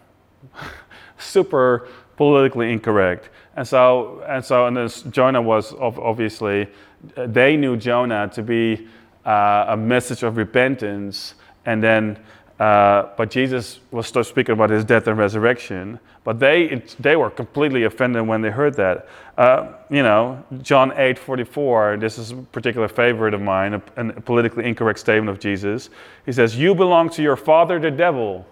Super 1.19 1.87
politically 2.17 2.73
incorrect. 2.73 3.29
And 3.59 3.67
so, 3.67 4.23
and 4.25 4.43
so, 4.43 4.67
and 4.67 4.77
this 4.77 5.01
Jonah 5.01 5.41
was 5.41 5.73
obviously, 5.73 6.69
they 7.17 7.57
knew 7.57 7.75
Jonah 7.75 8.29
to 8.33 8.41
be 8.41 8.87
uh, 9.25 9.65
a 9.67 9.75
message 9.75 10.23
of 10.23 10.37
repentance, 10.37 11.33
and 11.65 11.83
then, 11.83 12.17
uh, 12.57 13.09
but 13.17 13.29
Jesus 13.29 13.81
was 13.91 14.07
still 14.07 14.23
speaking 14.23 14.53
about 14.53 14.69
his 14.69 14.85
death 14.85 15.07
and 15.07 15.17
resurrection. 15.17 15.99
But 16.23 16.39
they, 16.39 16.81
they 17.01 17.17
were 17.17 17.29
completely 17.29 17.83
offended 17.83 18.25
when 18.25 18.41
they 18.41 18.49
heard 18.49 18.75
that. 18.75 19.09
Uh, 19.37 19.73
you 19.89 20.03
know, 20.03 20.41
John 20.61 20.93
8 20.95 21.19
44, 21.19 21.97
this 21.97 22.17
is 22.17 22.31
a 22.31 22.37
particular 22.37 22.87
favorite 22.87 23.33
of 23.33 23.41
mine, 23.41 23.73
a, 23.73 23.81
a 23.97 24.21
politically 24.21 24.67
incorrect 24.67 24.99
statement 24.99 25.31
of 25.31 25.37
Jesus. 25.37 25.89
He 26.25 26.31
says, 26.31 26.55
You 26.55 26.73
belong 26.73 27.09
to 27.09 27.21
your 27.21 27.35
father, 27.35 27.77
the 27.77 27.91
devil. 27.91 28.47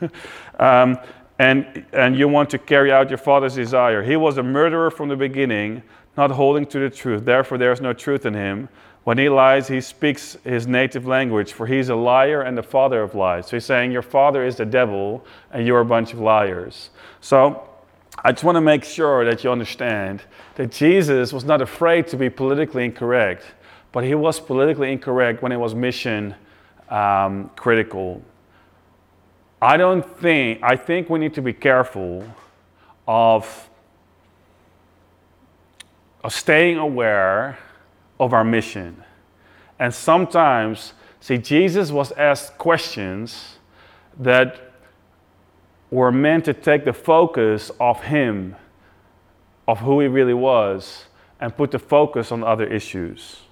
um, 0.58 0.98
and, 1.38 1.84
and 1.92 2.16
you 2.16 2.28
want 2.28 2.50
to 2.50 2.58
carry 2.58 2.92
out 2.92 3.08
your 3.08 3.18
father's 3.18 3.54
desire. 3.54 4.02
He 4.02 4.16
was 4.16 4.38
a 4.38 4.42
murderer 4.42 4.90
from 4.90 5.08
the 5.08 5.16
beginning, 5.16 5.82
not 6.16 6.30
holding 6.30 6.66
to 6.66 6.78
the 6.78 6.90
truth. 6.90 7.24
Therefore, 7.24 7.58
there 7.58 7.72
is 7.72 7.80
no 7.80 7.92
truth 7.92 8.26
in 8.26 8.34
him. 8.34 8.68
When 9.04 9.18
he 9.18 9.28
lies, 9.28 9.66
he 9.66 9.80
speaks 9.80 10.36
his 10.44 10.66
native 10.66 11.06
language, 11.06 11.52
for 11.52 11.66
he's 11.66 11.88
a 11.88 11.96
liar 11.96 12.42
and 12.42 12.56
the 12.56 12.62
father 12.62 13.02
of 13.02 13.14
lies. 13.14 13.48
So 13.48 13.56
he's 13.56 13.64
saying, 13.64 13.90
Your 13.90 14.02
father 14.02 14.44
is 14.44 14.56
the 14.56 14.64
devil, 14.64 15.26
and 15.50 15.66
you're 15.66 15.80
a 15.80 15.84
bunch 15.84 16.12
of 16.12 16.20
liars. 16.20 16.90
So 17.20 17.68
I 18.24 18.30
just 18.30 18.44
want 18.44 18.56
to 18.56 18.60
make 18.60 18.84
sure 18.84 19.24
that 19.24 19.42
you 19.42 19.50
understand 19.50 20.22
that 20.54 20.70
Jesus 20.70 21.32
was 21.32 21.44
not 21.44 21.60
afraid 21.60 22.06
to 22.08 22.16
be 22.16 22.30
politically 22.30 22.84
incorrect, 22.84 23.44
but 23.90 24.04
he 24.04 24.14
was 24.14 24.38
politically 24.38 24.92
incorrect 24.92 25.42
when 25.42 25.50
it 25.50 25.56
was 25.56 25.74
mission 25.74 26.36
um, 26.88 27.50
critical. 27.56 28.22
I 29.62 29.76
don't 29.76 30.04
think, 30.18 30.58
I 30.60 30.74
think 30.74 31.08
we 31.08 31.20
need 31.20 31.34
to 31.34 31.40
be 31.40 31.52
careful 31.52 32.24
of, 33.06 33.70
of 36.24 36.34
staying 36.34 36.78
aware 36.78 37.60
of 38.18 38.32
our 38.32 38.42
mission. 38.42 39.04
And 39.78 39.94
sometimes, 39.94 40.94
see, 41.20 41.38
Jesus 41.38 41.92
was 41.92 42.10
asked 42.12 42.58
questions 42.58 43.58
that 44.18 44.72
were 45.92 46.10
meant 46.10 46.44
to 46.46 46.54
take 46.54 46.84
the 46.84 46.92
focus 46.92 47.70
off 47.78 48.02
him, 48.02 48.56
of 49.68 49.78
who 49.78 50.00
he 50.00 50.08
really 50.08 50.34
was, 50.34 51.04
and 51.40 51.56
put 51.56 51.70
the 51.70 51.78
focus 51.78 52.32
on 52.32 52.42
other 52.42 52.66
issues. 52.66 53.42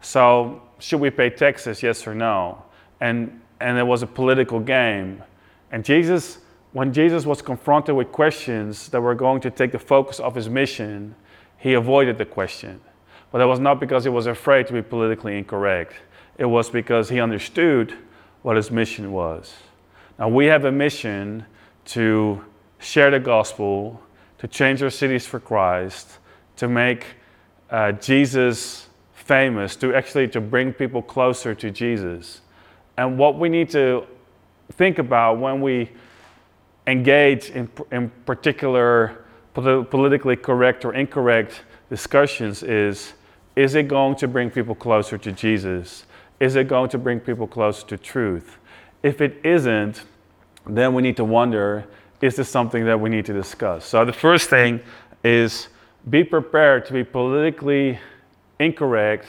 So, 0.00 0.62
should 0.78 1.00
we 1.00 1.10
pay 1.10 1.28
taxes, 1.28 1.82
yes 1.82 2.06
or 2.06 2.14
no? 2.14 2.62
And, 2.98 3.42
and 3.60 3.76
it 3.76 3.86
was 3.86 4.02
a 4.02 4.06
political 4.06 4.58
game. 4.58 5.22
And 5.70 5.84
Jesus, 5.84 6.38
when 6.72 6.92
Jesus 6.92 7.26
was 7.26 7.42
confronted 7.42 7.94
with 7.94 8.12
questions 8.12 8.88
that 8.88 9.00
were 9.00 9.14
going 9.14 9.40
to 9.42 9.50
take 9.50 9.72
the 9.72 9.78
focus 9.78 10.20
of 10.20 10.34
his 10.34 10.48
mission, 10.48 11.14
he 11.58 11.74
avoided 11.74 12.18
the 12.18 12.24
question. 12.24 12.80
But 13.32 13.38
that 13.38 13.46
was 13.46 13.58
not 13.58 13.80
because 13.80 14.04
he 14.04 14.10
was 14.10 14.26
afraid 14.26 14.66
to 14.68 14.72
be 14.72 14.82
politically 14.82 15.36
incorrect, 15.38 15.94
it 16.38 16.44
was 16.44 16.70
because 16.70 17.08
he 17.08 17.20
understood 17.20 17.94
what 18.42 18.56
his 18.56 18.70
mission 18.70 19.12
was. 19.12 19.54
Now, 20.18 20.28
we 20.28 20.46
have 20.46 20.64
a 20.64 20.72
mission 20.72 21.46
to 21.86 22.44
share 22.78 23.10
the 23.10 23.18
gospel, 23.18 24.00
to 24.38 24.46
change 24.46 24.82
our 24.82 24.90
cities 24.90 25.26
for 25.26 25.40
Christ, 25.40 26.18
to 26.56 26.68
make 26.68 27.06
uh, 27.70 27.92
Jesus 27.92 28.88
famous, 29.12 29.74
to 29.76 29.94
actually 29.94 30.28
to 30.28 30.40
bring 30.40 30.72
people 30.72 31.02
closer 31.02 31.54
to 31.54 31.70
Jesus. 31.70 32.42
And 32.96 33.18
what 33.18 33.38
we 33.38 33.48
need 33.48 33.70
to 33.70 34.06
think 34.72 34.98
about 34.98 35.38
when 35.38 35.60
we 35.60 35.90
engage 36.86 37.50
in, 37.50 37.68
in 37.90 38.10
particular 38.26 39.24
politically 39.54 40.36
correct 40.36 40.84
or 40.84 40.94
incorrect 40.94 41.62
discussions 41.88 42.62
is 42.62 43.14
is 43.56 43.76
it 43.76 43.86
going 43.86 44.16
to 44.16 44.26
bring 44.26 44.50
people 44.50 44.74
closer 44.74 45.16
to 45.16 45.30
Jesus? 45.30 46.06
Is 46.40 46.56
it 46.56 46.66
going 46.66 46.90
to 46.90 46.98
bring 46.98 47.20
people 47.20 47.46
closer 47.46 47.86
to 47.86 47.96
truth? 47.96 48.58
If 49.04 49.20
it 49.20 49.40
isn't, 49.44 50.02
then 50.66 50.92
we 50.92 51.02
need 51.02 51.16
to 51.18 51.24
wonder 51.24 51.86
is 52.20 52.36
this 52.36 52.48
something 52.48 52.86
that 52.86 52.98
we 52.98 53.10
need 53.10 53.26
to 53.26 53.32
discuss? 53.32 53.84
So, 53.84 54.04
the 54.04 54.12
first 54.12 54.48
thing 54.48 54.80
is 55.22 55.68
be 56.08 56.24
prepared 56.24 56.86
to 56.86 56.92
be 56.92 57.04
politically 57.04 57.98
incorrect, 58.58 59.26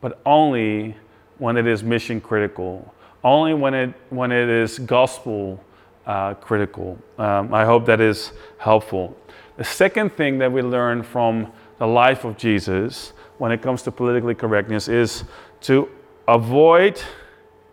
but 0.00 0.20
only 0.26 0.96
when 1.38 1.56
it 1.56 1.66
is 1.66 1.82
mission 1.82 2.20
critical 2.20 2.94
only 3.22 3.54
when 3.54 3.74
it, 3.74 3.94
when 4.10 4.32
it 4.32 4.48
is 4.48 4.78
gospel 4.78 5.62
uh, 6.06 6.34
critical. 6.34 6.98
Um, 7.18 7.52
I 7.52 7.64
hope 7.64 7.86
that 7.86 8.00
is 8.00 8.32
helpful. 8.58 9.16
The 9.56 9.64
second 9.64 10.12
thing 10.12 10.38
that 10.38 10.50
we 10.50 10.62
learn 10.62 11.02
from 11.02 11.52
the 11.78 11.86
life 11.86 12.24
of 12.24 12.36
Jesus 12.36 13.12
when 13.38 13.52
it 13.52 13.62
comes 13.62 13.82
to 13.82 13.90
politically 13.90 14.34
correctness 14.34 14.88
is 14.88 15.24
to 15.62 15.88
avoid 16.28 17.00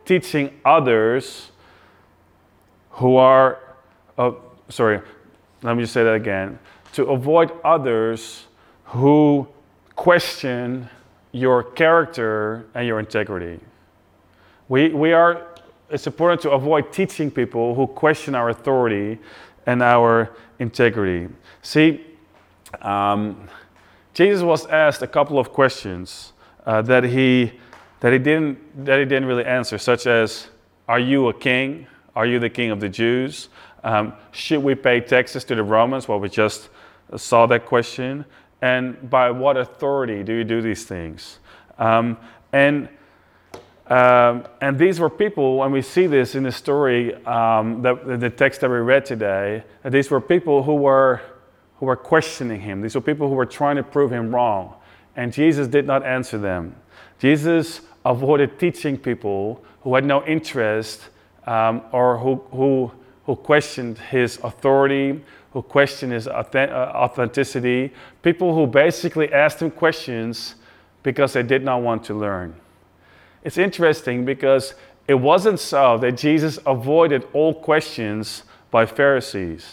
teaching 0.06 0.60
others 0.64 1.52
who 2.92 3.18
are, 3.18 3.60
uh, 4.18 4.32
sorry, 4.70 5.02
let 5.62 5.76
me 5.76 5.84
just 5.84 5.94
say 5.94 6.04
that 6.04 6.14
again. 6.14 6.58
To 6.94 7.06
avoid 7.06 7.52
others 7.64 8.46
who 8.86 9.48
question 9.96 10.90
your 11.32 11.64
character 11.64 12.66
and 12.74 12.88
your 12.88 13.00
integrity. 13.00 13.60
We, 14.70 14.90
we 14.90 15.14
are, 15.14 15.48
it's 15.90 16.08
important 16.08 16.42
to 16.42 16.52
avoid 16.52 16.92
teaching 16.92 17.32
people 17.32 17.74
who 17.74 17.88
question 17.88 18.36
our 18.36 18.50
authority 18.50 19.18
and 19.66 19.82
our 19.82 20.36
integrity. 20.60 21.30
See, 21.62 22.06
um, 22.82 23.48
Jesus 24.14 24.44
was 24.44 24.66
asked 24.66 25.02
a 25.02 25.08
couple 25.08 25.40
of 25.40 25.54
questions 25.54 26.34
uh, 26.66 26.82
that, 26.82 27.04
he, 27.04 27.54
that, 28.02 28.12
he 28.12 28.20
didn't, 28.20 28.86
that 28.86 29.00
he 29.00 29.06
didn't 29.06 29.26
really 29.26 29.46
answer, 29.46 29.78
such 29.78 30.06
as 30.06 30.48
Are 30.88 31.00
you 31.00 31.30
a 31.30 31.34
king? 31.34 31.88
Are 32.16 32.26
you 32.26 32.40
the 32.40 32.50
king 32.50 32.72
of 32.72 32.80
the 32.80 32.90
Jews? 32.90 33.50
Um, 33.84 34.14
should 34.32 34.64
we 34.64 34.76
pay 34.76 35.00
taxes 35.00 35.44
to 35.46 35.56
the 35.56 35.64
Romans? 35.64 36.08
Well, 36.08 36.20
we 36.20 36.30
just 36.30 36.70
saw 37.16 37.46
that 37.46 37.66
question. 37.66 38.26
And 38.62 39.10
by 39.10 39.32
what 39.32 39.56
authority 39.56 40.24
do 40.24 40.34
you 40.34 40.44
do 40.44 40.62
these 40.62 40.84
things? 40.84 41.40
Um, 41.78 42.18
and 42.52 42.90
um, 43.90 44.46
and 44.60 44.78
these 44.78 45.00
were 45.00 45.10
people, 45.10 45.58
when 45.58 45.72
we 45.72 45.82
see 45.82 46.08
this 46.08 46.36
in 46.36 46.44
the 46.44 46.52
story, 46.52 47.16
um, 47.26 47.82
that, 47.84 48.20
the 48.20 48.30
text 48.30 48.62
that 48.62 48.70
we 48.70 48.78
read 48.78 49.06
today, 49.06 49.64
these 49.86 50.12
were 50.12 50.20
people 50.20 50.64
who 50.64 50.76
were, 50.76 51.22
who 51.78 51.86
were 51.86 51.96
questioning 51.96 52.60
him. 52.60 52.82
These 52.82 52.96
were 52.96 53.02
people 53.02 53.30
who 53.30 53.36
were 53.36 53.46
trying 53.46 53.78
to 53.78 53.84
prove 53.84 54.12
him 54.12 54.36
wrong. 54.36 54.76
And 55.16 55.32
Jesus 55.32 55.68
did 55.68 55.88
not 55.88 56.06
answer 56.06 56.38
them. 56.38 56.76
Jesus 57.20 57.82
avoided 58.04 58.60
teaching 58.60 58.98
people 58.98 59.64
who 59.82 59.96
had 59.96 60.04
no 60.04 60.24
interest 60.26 61.08
um, 61.46 61.82
or 61.94 62.18
who, 62.18 62.36
who, 62.52 62.92
who 63.26 63.36
questioned 63.38 63.98
his 63.98 64.38
authority, 64.44 65.24
who 65.54 65.62
questioned 65.62 66.12
his 66.12 66.28
uh, 66.28 66.92
authenticity, 66.94 67.94
people 68.22 68.54
who 68.54 68.68
basically 68.68 69.32
asked 69.32 69.62
him 69.62 69.72
questions 69.72 70.56
because 71.04 71.32
they 71.32 71.44
did 71.44 71.64
not 71.64 71.82
want 71.82 72.04
to 72.04 72.14
learn. 72.14 72.54
It's 73.44 73.58
interesting 73.58 74.26
because 74.26 74.74
it 75.08 75.16
wasn't 75.16 75.60
so 75.60 75.98
that 76.00 76.18
Jesus 76.18 76.60
avoided 76.66 77.26
all 77.34 77.54
questions 77.54 78.44
by 78.72 78.86
Pharisees. 78.86 79.66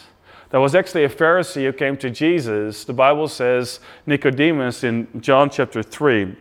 There 0.51 0.61
was 0.61 0.75
actually 0.75 1.05
a 1.05 1.09
Pharisee 1.09 1.65
who 1.65 1.73
came 1.73 1.97
to 1.97 2.11
Jesus. 2.11 2.85
The 2.85 2.93
Bible 2.93 3.27
says 3.27 3.81
Nicodemus 4.07 4.85
in 4.85 5.09
John 5.21 5.51
chapter 5.51 5.83
3 5.83 6.37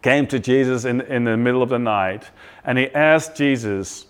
came 0.00 0.26
to 0.26 0.38
Jesus 0.38 0.84
in, 0.84 1.02
in 1.02 1.24
the 1.24 1.36
middle 1.36 1.62
of 1.62 1.68
the 1.68 1.78
night 1.78 2.30
and 2.64 2.78
he 2.78 2.88
asked 2.88 3.36
Jesus 3.36 4.06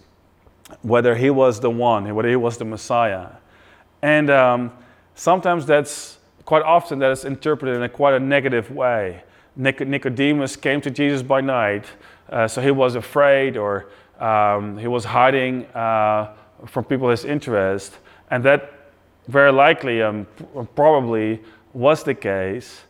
whether 0.81 1.17
he 1.17 1.29
was 1.29 1.61
the 1.61 1.71
one, 1.71 2.15
whether 2.15 2.29
he 2.29 2.37
was 2.37 2.57
the 2.57 2.65
Messiah. 2.65 3.29
And 4.01 4.31
um, 4.31 4.73
sometimes 5.15 5.67
that's 5.67 6.19
quite 6.45 6.63
often 6.63 6.99
that 7.01 7.11
is 7.11 7.25
interpreted 7.25 7.77
in 7.77 7.83
a 7.83 7.89
quite 7.89 8.15
a 8.15 8.21
negative 8.21 8.71
way. 8.71 9.23
Nicodemus 9.57 10.57
came 10.57 10.81
to 10.81 10.91
Jesus 10.91 11.23
by 11.23 11.41
night, 11.41 11.85
uh, 12.31 12.49
so 12.49 12.63
he 12.63 12.71
was 12.71 12.95
afraid 12.95 13.57
or 13.57 13.89
um, 14.19 14.79
he 14.79 14.87
was 14.87 15.05
hiding 15.05 15.67
uh, 15.67 16.35
from 16.67 16.85
people 16.85 17.11
his 17.11 17.25
interest, 17.25 17.99
and 18.31 18.45
that 18.45 18.73
very 19.29 19.53
likely, 19.53 20.03
um, 20.03 20.27
probably, 20.75 21.41
was 21.73 22.05
the 22.05 22.15
case. 22.15 22.83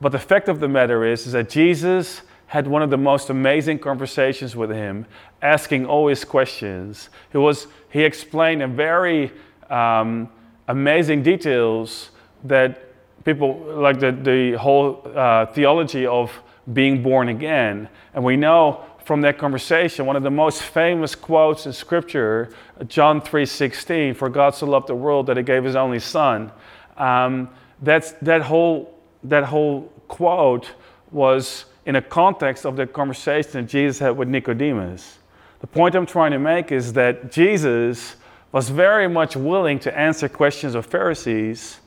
But 0.00 0.12
the 0.12 0.18
fact 0.18 0.48
of 0.48 0.60
the 0.60 0.68
matter 0.68 1.04
is, 1.04 1.26
is 1.26 1.32
that 1.32 1.48
Jesus 1.48 2.22
had 2.46 2.66
one 2.66 2.82
of 2.82 2.90
the 2.90 2.98
most 2.98 3.30
amazing 3.30 3.78
conversations 3.78 4.54
with 4.54 4.70
him, 4.70 5.06
asking 5.42 5.86
all 5.86 6.08
his 6.08 6.24
questions. 6.24 7.08
He 7.32 7.38
was 7.38 7.66
he 7.90 8.02
explained 8.02 8.62
in 8.62 8.76
very 8.76 9.32
um, 9.70 10.28
amazing 10.68 11.22
details 11.22 12.10
that 12.44 12.85
people 13.26 13.60
like 13.74 13.98
the, 13.98 14.12
the 14.12 14.52
whole 14.56 15.02
uh, 15.14 15.46
theology 15.46 16.06
of 16.06 16.32
being 16.72 17.02
born 17.02 17.28
again. 17.28 17.88
And 18.14 18.24
we 18.24 18.36
know 18.36 18.84
from 19.04 19.20
that 19.20 19.36
conversation 19.36 20.06
one 20.06 20.16
of 20.16 20.22
the 20.22 20.30
most 20.30 20.62
famous 20.62 21.14
quotes 21.14 21.64
in 21.64 21.72
scripture 21.72 22.52
john 22.88 23.20
3.16 23.20 24.16
for 24.16 24.28
god 24.28 24.52
so 24.52 24.66
loved 24.66 24.88
the 24.88 24.94
world 24.96 25.28
that 25.28 25.36
he 25.36 25.44
gave 25.44 25.62
his 25.62 25.76
only 25.76 26.00
son 26.00 26.50
um, 26.96 27.48
that's, 27.82 28.12
that, 28.22 28.42
whole, 28.42 28.98
that 29.22 29.44
whole 29.44 29.82
quote 30.08 30.72
was 31.12 31.66
in 31.84 31.94
a 31.94 32.02
context 32.02 32.66
of 32.66 32.74
the 32.74 32.84
conversation 32.84 33.52
that 33.52 33.68
jesus 33.68 34.00
had 34.00 34.10
with 34.16 34.26
nicodemus 34.26 35.18
the 35.60 35.68
point 35.68 35.94
i'm 35.94 36.04
trying 36.04 36.32
to 36.32 36.40
make 36.40 36.72
is 36.72 36.92
that 36.92 37.30
jesus 37.30 38.16
was 38.50 38.70
very 38.70 39.06
much 39.08 39.36
willing 39.36 39.78
to 39.78 39.96
answer 39.96 40.28
questions 40.28 40.74
of 40.74 40.84
pharisees 40.84 41.78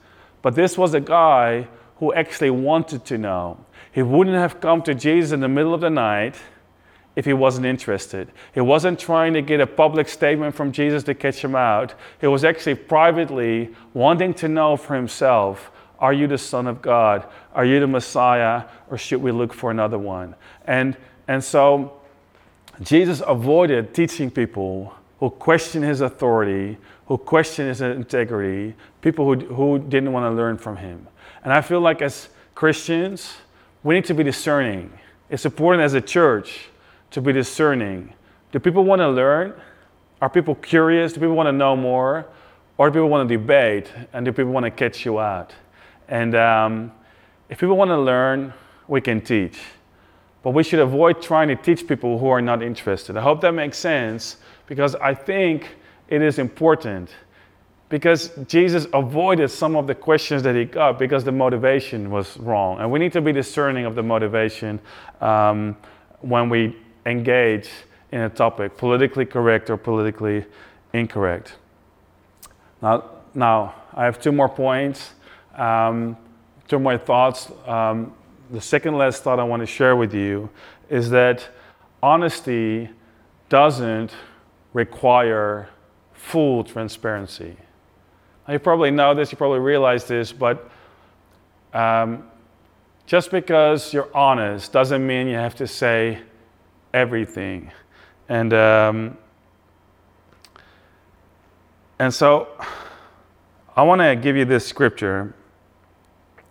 but 0.41 0.55
this 0.55 0.77
was 0.77 0.93
a 0.93 0.99
guy 0.99 1.67
who 1.97 2.13
actually 2.13 2.49
wanted 2.49 3.05
to 3.05 3.17
know. 3.17 3.57
He 3.91 4.01
wouldn't 4.01 4.35
have 4.35 4.61
come 4.61 4.81
to 4.83 4.95
Jesus 4.95 5.31
in 5.31 5.39
the 5.39 5.47
middle 5.47 5.73
of 5.73 5.81
the 5.81 5.89
night 5.89 6.35
if 7.15 7.25
he 7.25 7.33
wasn't 7.33 7.65
interested. 7.65 8.31
He 8.53 8.61
wasn't 8.61 8.99
trying 8.99 9.33
to 9.33 9.41
get 9.41 9.59
a 9.59 9.67
public 9.67 10.07
statement 10.07 10.55
from 10.55 10.71
Jesus 10.71 11.03
to 11.03 11.13
catch 11.13 11.43
him 11.43 11.55
out. 11.55 11.93
He 12.21 12.27
was 12.27 12.45
actually 12.45 12.75
privately 12.75 13.75
wanting 13.93 14.33
to 14.35 14.47
know 14.47 14.77
for 14.77 14.95
himself 14.95 15.71
Are 15.99 16.13
you 16.13 16.27
the 16.27 16.37
Son 16.37 16.65
of 16.65 16.81
God? 16.81 17.27
Are 17.53 17.65
you 17.65 17.81
the 17.81 17.87
Messiah? 17.87 18.63
Or 18.89 18.97
should 18.97 19.21
we 19.21 19.33
look 19.33 19.53
for 19.53 19.69
another 19.69 19.97
one? 19.97 20.35
And, 20.65 20.95
and 21.27 21.43
so 21.43 21.99
Jesus 22.81 23.21
avoided 23.27 23.93
teaching 23.93 24.31
people 24.31 24.93
who 25.19 25.29
question 25.29 25.83
his 25.83 26.01
authority, 26.01 26.77
who 27.07 27.17
question 27.17 27.67
his 27.67 27.81
integrity, 27.81 28.73
people 29.01 29.25
who, 29.25 29.39
who 29.53 29.79
didn't 29.79 30.11
want 30.11 30.25
to 30.25 30.31
learn 30.31 30.57
from 30.57 30.77
him. 30.77 31.07
And 31.43 31.53
I 31.53 31.61
feel 31.61 31.81
like 31.81 32.01
as 32.01 32.29
Christians, 32.55 33.35
we 33.83 33.95
need 33.95 34.05
to 34.05 34.13
be 34.13 34.23
discerning. 34.23 34.91
It's 35.29 35.45
important 35.45 35.83
as 35.83 35.93
a 35.93 36.01
church 36.01 36.69
to 37.11 37.21
be 37.21 37.33
discerning. 37.33 38.13
Do 38.51 38.59
people 38.59 38.83
want 38.83 38.99
to 38.99 39.09
learn? 39.09 39.53
Are 40.21 40.29
people 40.29 40.55
curious? 40.55 41.13
Do 41.13 41.19
people 41.19 41.35
want 41.35 41.47
to 41.47 41.53
know 41.53 41.75
more? 41.75 42.25
Or 42.77 42.89
do 42.89 42.93
people 42.93 43.09
want 43.09 43.27
to 43.27 43.37
debate? 43.37 43.91
And 44.13 44.25
do 44.25 44.31
people 44.31 44.51
want 44.51 44.65
to 44.65 44.71
catch 44.71 45.05
you 45.05 45.19
out? 45.19 45.53
And 46.07 46.35
um, 46.35 46.91
if 47.49 47.59
people 47.59 47.77
want 47.77 47.89
to 47.89 47.97
learn, 47.97 48.53
we 48.87 49.01
can 49.01 49.21
teach. 49.21 49.59
But 50.43 50.51
we 50.51 50.63
should 50.63 50.79
avoid 50.79 51.21
trying 51.21 51.49
to 51.49 51.55
teach 51.55 51.87
people 51.87 52.17
who 52.17 52.27
are 52.29 52.41
not 52.41 52.63
interested. 52.63 53.17
I 53.17 53.21
hope 53.21 53.41
that 53.41 53.53
makes 53.53 53.77
sense 53.77 54.37
because 54.69 54.93
I 54.95 55.15
think 55.15 55.67
it 56.07 56.21
is 56.21 56.37
important 56.37 57.09
because 57.89 58.29
Jesus 58.47 58.85
avoided 58.93 59.49
some 59.49 59.75
of 59.75 59.87
the 59.87 59.95
questions 59.95 60.43
that 60.43 60.55
he 60.55 60.63
got 60.63 60.99
because 60.99 61.23
the 61.23 61.31
motivation 61.31 62.11
was 62.11 62.37
wrong. 62.37 62.79
And 62.79 62.91
we 62.91 62.99
need 62.99 63.11
to 63.13 63.21
be 63.21 63.31
discerning 63.31 63.85
of 63.85 63.95
the 63.95 64.03
motivation 64.03 64.79
um, 65.21 65.75
when 66.21 66.49
we 66.49 66.77
engage 67.07 67.67
in 68.11 68.21
a 68.21 68.29
topic, 68.29 68.77
politically 68.77 69.25
correct 69.25 69.71
or 69.71 69.77
politically 69.77 70.45
incorrect. 70.93 71.55
Now, 72.79 73.05
now 73.33 73.73
I 73.95 74.05
have 74.05 74.21
two 74.21 74.31
more 74.31 74.49
points, 74.49 75.13
um, 75.55 76.15
two 76.67 76.77
more 76.77 76.99
thoughts. 76.99 77.51
Um, 77.65 78.13
the 78.51 78.61
second 78.61 78.99
last 78.99 79.23
thought 79.23 79.39
I 79.39 79.43
want 79.43 79.61
to 79.61 79.67
share 79.67 79.95
with 79.95 80.13
you 80.13 80.47
is 80.89 81.09
that 81.09 81.47
honesty 82.03 82.89
doesn't 83.49 84.11
require 84.73 85.69
full 86.13 86.63
transparency. 86.63 87.55
Now, 88.47 88.53
you 88.53 88.59
probably 88.59 88.91
know 88.91 89.13
this, 89.13 89.31
you 89.31 89.37
probably 89.37 89.59
realize 89.59 90.05
this, 90.05 90.31
but 90.31 90.69
um, 91.73 92.23
just 93.05 93.31
because 93.31 93.93
you're 93.93 94.15
honest 94.15 94.71
doesn't 94.71 95.05
mean 95.05 95.27
you 95.27 95.35
have 95.35 95.55
to 95.55 95.67
say 95.67 96.19
everything. 96.93 97.71
And, 98.27 98.53
um, 98.53 99.17
and 101.97 102.13
so 102.13 102.47
I 103.75 103.83
want 103.83 104.01
to 104.01 104.15
give 104.15 104.35
you 104.35 104.45
this 104.45 104.65
scripture. 104.65 105.33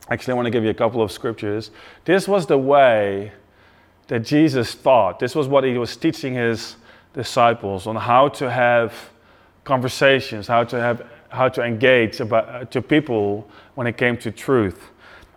Actually, 0.08 0.32
I 0.32 0.34
want 0.36 0.46
to 0.46 0.50
give 0.50 0.64
you 0.64 0.70
a 0.70 0.74
couple 0.74 1.02
of 1.02 1.12
scriptures. 1.12 1.70
This 2.04 2.26
was 2.26 2.46
the 2.46 2.58
way 2.58 3.32
that 4.08 4.20
Jesus 4.20 4.74
thought. 4.74 5.18
This 5.18 5.34
was 5.34 5.46
what 5.46 5.64
he 5.64 5.76
was 5.78 5.96
teaching 5.96 6.34
his 6.34 6.76
disciples 7.18 7.88
on 7.88 7.96
how 7.96 8.28
to 8.28 8.48
have 8.48 8.94
conversations, 9.64 10.46
how 10.46 10.62
to 10.64 10.76
have 10.80 11.02
how 11.30 11.48
to 11.48 11.62
engage 11.62 12.20
about, 12.20 12.48
uh, 12.48 12.64
to 12.66 12.80
people 12.80 13.48
when 13.74 13.86
it 13.86 13.96
came 13.96 14.16
to 14.16 14.30
truth. 14.30 14.90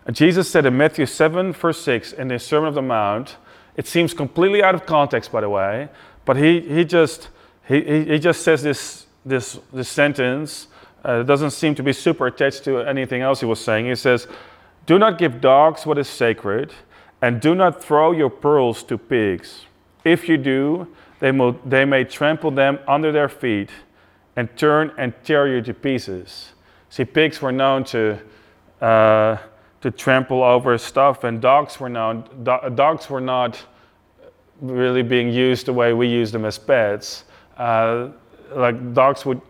And 0.06 0.16
Jesus 0.16 0.50
said 0.50 0.64
in 0.66 0.76
Matthew 0.76 1.06
7, 1.06 1.52
verse 1.52 1.82
6, 1.82 2.12
in 2.14 2.28
the 2.28 2.38
Sermon 2.38 2.68
of 2.68 2.74
the 2.74 2.82
Mount, 2.82 3.36
it 3.76 3.86
seems 3.86 4.14
completely 4.14 4.62
out 4.62 4.74
of 4.74 4.86
context, 4.86 5.30
by 5.30 5.42
the 5.42 5.48
way, 5.48 5.88
but 6.24 6.36
he, 6.36 6.60
he, 6.60 6.84
just, 6.84 7.28
he, 7.68 8.04
he 8.04 8.18
just 8.18 8.42
says 8.42 8.62
this, 8.62 9.06
this, 9.24 9.58
this 9.72 9.88
sentence. 9.88 10.68
Uh, 11.04 11.20
it 11.20 11.24
doesn't 11.24 11.50
seem 11.50 11.74
to 11.74 11.82
be 11.82 11.92
super 11.92 12.26
attached 12.26 12.64
to 12.64 12.78
anything 12.78 13.22
else 13.22 13.40
he 13.40 13.46
was 13.46 13.60
saying. 13.60 13.86
He 13.86 13.94
says, 13.94 14.26
Do 14.86 14.98
not 14.98 15.18
give 15.18 15.40
dogs 15.40 15.84
what 15.84 15.98
is 15.98 16.08
sacred, 16.08 16.72
and 17.20 17.40
do 17.40 17.54
not 17.54 17.82
throw 17.82 18.12
your 18.12 18.30
pearls 18.30 18.82
to 18.84 18.98
pigs. 18.98 19.66
If 20.04 20.28
you 20.28 20.36
do, 20.36 20.88
they, 21.22 21.30
mo- 21.30 21.56
they 21.64 21.84
may 21.84 22.02
trample 22.02 22.50
them 22.50 22.80
under 22.88 23.12
their 23.12 23.28
feet 23.28 23.70
and 24.34 24.48
turn 24.56 24.90
and 24.98 25.14
tear 25.22 25.46
you 25.46 25.62
to 25.62 25.72
pieces. 25.72 26.50
See, 26.90 27.04
pigs 27.04 27.40
were 27.40 27.52
known 27.52 27.84
to, 27.84 28.18
uh, 28.80 29.36
to 29.82 29.90
trample 29.92 30.42
over 30.42 30.76
stuff, 30.78 31.22
and 31.22 31.40
dogs 31.40 31.78
were 31.78 31.88
known, 31.88 32.24
do- 32.42 32.70
dogs 32.74 33.08
were 33.08 33.20
not 33.20 33.64
really 34.60 35.04
being 35.04 35.28
used 35.28 35.66
the 35.66 35.72
way 35.72 35.92
we 35.92 36.08
use 36.08 36.32
them 36.32 36.44
as 36.44 36.58
pets. 36.58 37.24
Uh, 37.56 38.08
like 38.52 38.92
dogs 38.92 39.24
would, 39.24 39.40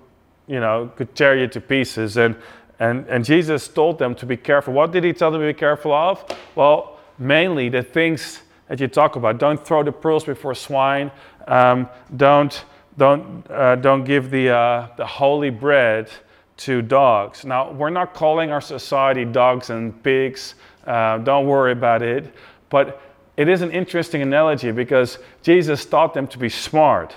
you 0.49 0.61
know, 0.61 0.93
could 0.95 1.15
tear 1.15 1.39
you 1.39 1.47
to 1.49 1.61
pieces. 1.61 2.19
And, 2.19 2.37
and, 2.81 3.07
and 3.09 3.25
Jesus 3.25 3.67
told 3.67 3.99
them 3.99 4.15
to 4.17 4.27
be 4.27 4.37
careful. 4.37 4.75
What 4.75 4.93
did 4.93 5.05
he 5.05 5.15
tell 5.15 5.31
them 5.31 5.41
to 5.41 5.47
be 5.47 5.59
careful 5.59 5.95
of? 5.95 6.23
Well, 6.55 6.99
mainly 7.19 7.71
the 7.71 7.83
things 7.83 8.43
that 8.69 8.81
you 8.81 8.89
talk 8.89 9.17
about. 9.17 9.39
Don't 9.39 9.65
throw 9.65 9.83
the 9.83 9.93
pearls 9.93 10.25
before 10.25 10.55
swine. 10.55 11.11
Um, 11.47 11.89
don't, 12.17 12.65
don't, 12.97 13.49
uh, 13.51 13.77
don't 13.77 14.05
give 14.05 14.31
the, 14.31 14.51
uh, 14.51 14.89
the 14.97 15.07
holy 15.07 15.51
bread 15.51 16.11
to 16.59 16.83
dogs. 16.83 17.45
Now, 17.45 17.73
we're 17.73 17.91
not 17.91 18.15
calling 18.15 18.51
our 18.51 18.61
society 18.61 19.25
dogs 19.25 19.71
and 19.71 20.01
pigs. 20.03 20.55
Uh, 20.87 21.19
don't 21.19 21.47
worry 21.47 21.73
about 21.73 22.03
it. 22.03 22.35
But 22.71 23.01
it 23.37 23.49
is 23.49 23.63
an 23.63 23.71
interesting 23.71 24.23
analogy 24.23 24.71
because 24.71 25.19
Jesus 25.43 25.85
taught 25.85 26.15
them 26.15 26.27
to 26.29 26.39
be 26.39 26.49
smart 26.49 27.15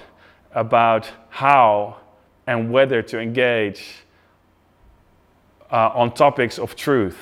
about 0.53 1.09
how 1.29 1.97
and 2.47 2.71
whether 2.71 3.01
to 3.01 3.19
engage 3.19 4.05
uh, 5.71 5.91
on 5.93 6.13
topics 6.13 6.57
of 6.57 6.75
truth. 6.75 7.17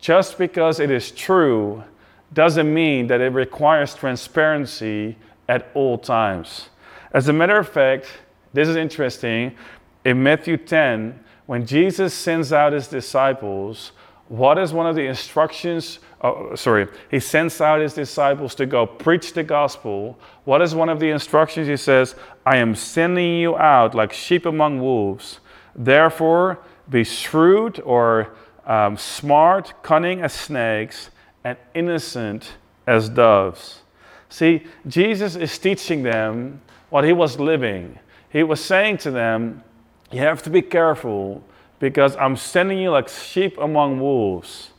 Just 0.00 0.38
because 0.38 0.78
it 0.78 0.90
is 0.90 1.10
true 1.10 1.82
doesn't 2.32 2.72
mean 2.72 3.06
that 3.08 3.20
it 3.20 3.32
requires 3.32 3.94
transparency 3.94 5.16
at 5.48 5.70
all 5.74 5.98
times. 5.98 6.68
As 7.12 7.28
a 7.28 7.32
matter 7.32 7.58
of 7.58 7.68
fact, 7.68 8.06
this 8.52 8.68
is 8.68 8.76
interesting. 8.76 9.56
In 10.04 10.22
Matthew 10.22 10.56
10, 10.56 11.18
when 11.46 11.64
Jesus 11.66 12.12
sends 12.12 12.52
out 12.52 12.72
his 12.72 12.88
disciples, 12.88 13.92
what 14.28 14.58
is 14.58 14.74
one 14.74 14.86
of 14.86 14.94
the 14.94 15.06
instructions? 15.06 16.00
Oh, 16.20 16.54
sorry, 16.54 16.88
he 17.10 17.18
sends 17.18 17.60
out 17.60 17.80
his 17.80 17.94
disciples 17.94 18.54
to 18.56 18.66
go 18.66 18.84
preach 18.84 19.32
the 19.32 19.42
gospel. 19.42 20.18
What 20.44 20.60
is 20.60 20.74
one 20.74 20.90
of 20.90 21.00
the 21.00 21.08
instructions? 21.08 21.66
He 21.66 21.78
says, 21.78 22.14
I 22.44 22.58
am 22.58 22.74
sending 22.74 23.36
you 23.36 23.56
out 23.56 23.94
like 23.94 24.12
sheep 24.12 24.44
among 24.44 24.80
wolves. 24.80 25.40
Therefore, 25.74 26.58
be 26.90 27.04
shrewd 27.04 27.80
or 27.80 28.34
um, 28.66 28.98
smart, 28.98 29.72
cunning 29.82 30.20
as 30.20 30.34
snakes, 30.34 31.10
and 31.44 31.56
innocent 31.74 32.56
as 32.86 33.08
doves. 33.08 33.80
See, 34.28 34.64
Jesus 34.86 35.36
is 35.36 35.58
teaching 35.58 36.02
them 36.02 36.60
what 36.90 37.04
he 37.04 37.12
was 37.12 37.38
living. 37.38 37.98
He 38.30 38.42
was 38.42 38.62
saying 38.64 38.98
to 38.98 39.10
them, 39.10 39.62
You 40.10 40.20
have 40.20 40.42
to 40.42 40.50
be 40.50 40.62
careful 40.62 41.42
because 41.78 42.16
I'm 42.16 42.36
sending 42.36 42.78
you 42.78 42.90
like 42.90 43.08
sheep 43.08 43.56
among 43.58 44.00
wolves. 44.00 44.70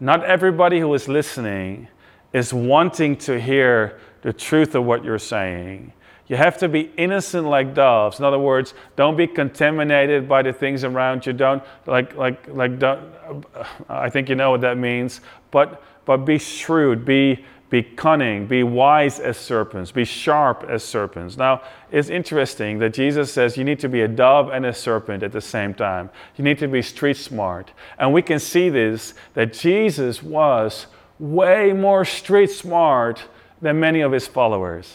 Not 0.00 0.24
everybody 0.24 0.80
who 0.80 0.92
is 0.94 1.08
listening 1.08 1.88
is 2.32 2.52
wanting 2.52 3.16
to 3.16 3.40
hear 3.40 3.98
the 4.22 4.32
truth 4.32 4.74
of 4.74 4.84
what 4.84 5.04
you're 5.04 5.18
saying. 5.18 5.92
You 6.26 6.36
have 6.36 6.56
to 6.58 6.68
be 6.68 6.90
innocent 6.96 7.46
like 7.46 7.74
doves. 7.74 8.18
In 8.18 8.24
other 8.24 8.38
words, 8.38 8.72
don't 8.96 9.16
be 9.16 9.26
contaminated 9.26 10.26
by 10.26 10.42
the 10.42 10.52
things 10.52 10.82
around 10.82 11.26
you. 11.26 11.34
Don't 11.34 11.62
like 11.86 12.16
like 12.16 12.48
like 12.48 12.78
don't, 12.78 13.12
I 13.88 14.08
think 14.08 14.30
you 14.30 14.34
know 14.34 14.50
what 14.50 14.62
that 14.62 14.78
means. 14.78 15.20
But 15.50 15.82
but 16.04 16.18
be 16.18 16.38
shrewd, 16.38 17.04
be 17.04 17.44
be 17.74 17.82
cunning, 17.82 18.46
be 18.46 18.62
wise 18.62 19.18
as 19.18 19.36
serpents, 19.36 19.90
be 19.90 20.04
sharp 20.04 20.64
as 20.68 20.84
serpents. 20.84 21.36
Now, 21.36 21.60
it's 21.90 22.08
interesting 22.08 22.78
that 22.78 22.94
Jesus 22.94 23.32
says 23.32 23.56
you 23.56 23.64
need 23.64 23.80
to 23.80 23.88
be 23.88 24.02
a 24.02 24.06
dove 24.06 24.48
and 24.50 24.64
a 24.64 24.72
serpent 24.72 25.24
at 25.24 25.32
the 25.32 25.40
same 25.40 25.74
time. 25.74 26.08
You 26.36 26.44
need 26.44 26.60
to 26.60 26.68
be 26.68 26.82
street 26.82 27.16
smart. 27.16 27.72
And 27.98 28.12
we 28.12 28.22
can 28.22 28.38
see 28.38 28.68
this 28.68 29.14
that 29.32 29.52
Jesus 29.52 30.22
was 30.22 30.86
way 31.18 31.72
more 31.72 32.04
street 32.04 32.50
smart 32.50 33.24
than 33.60 33.80
many 33.80 34.02
of 34.02 34.12
his 34.12 34.28
followers. 34.28 34.94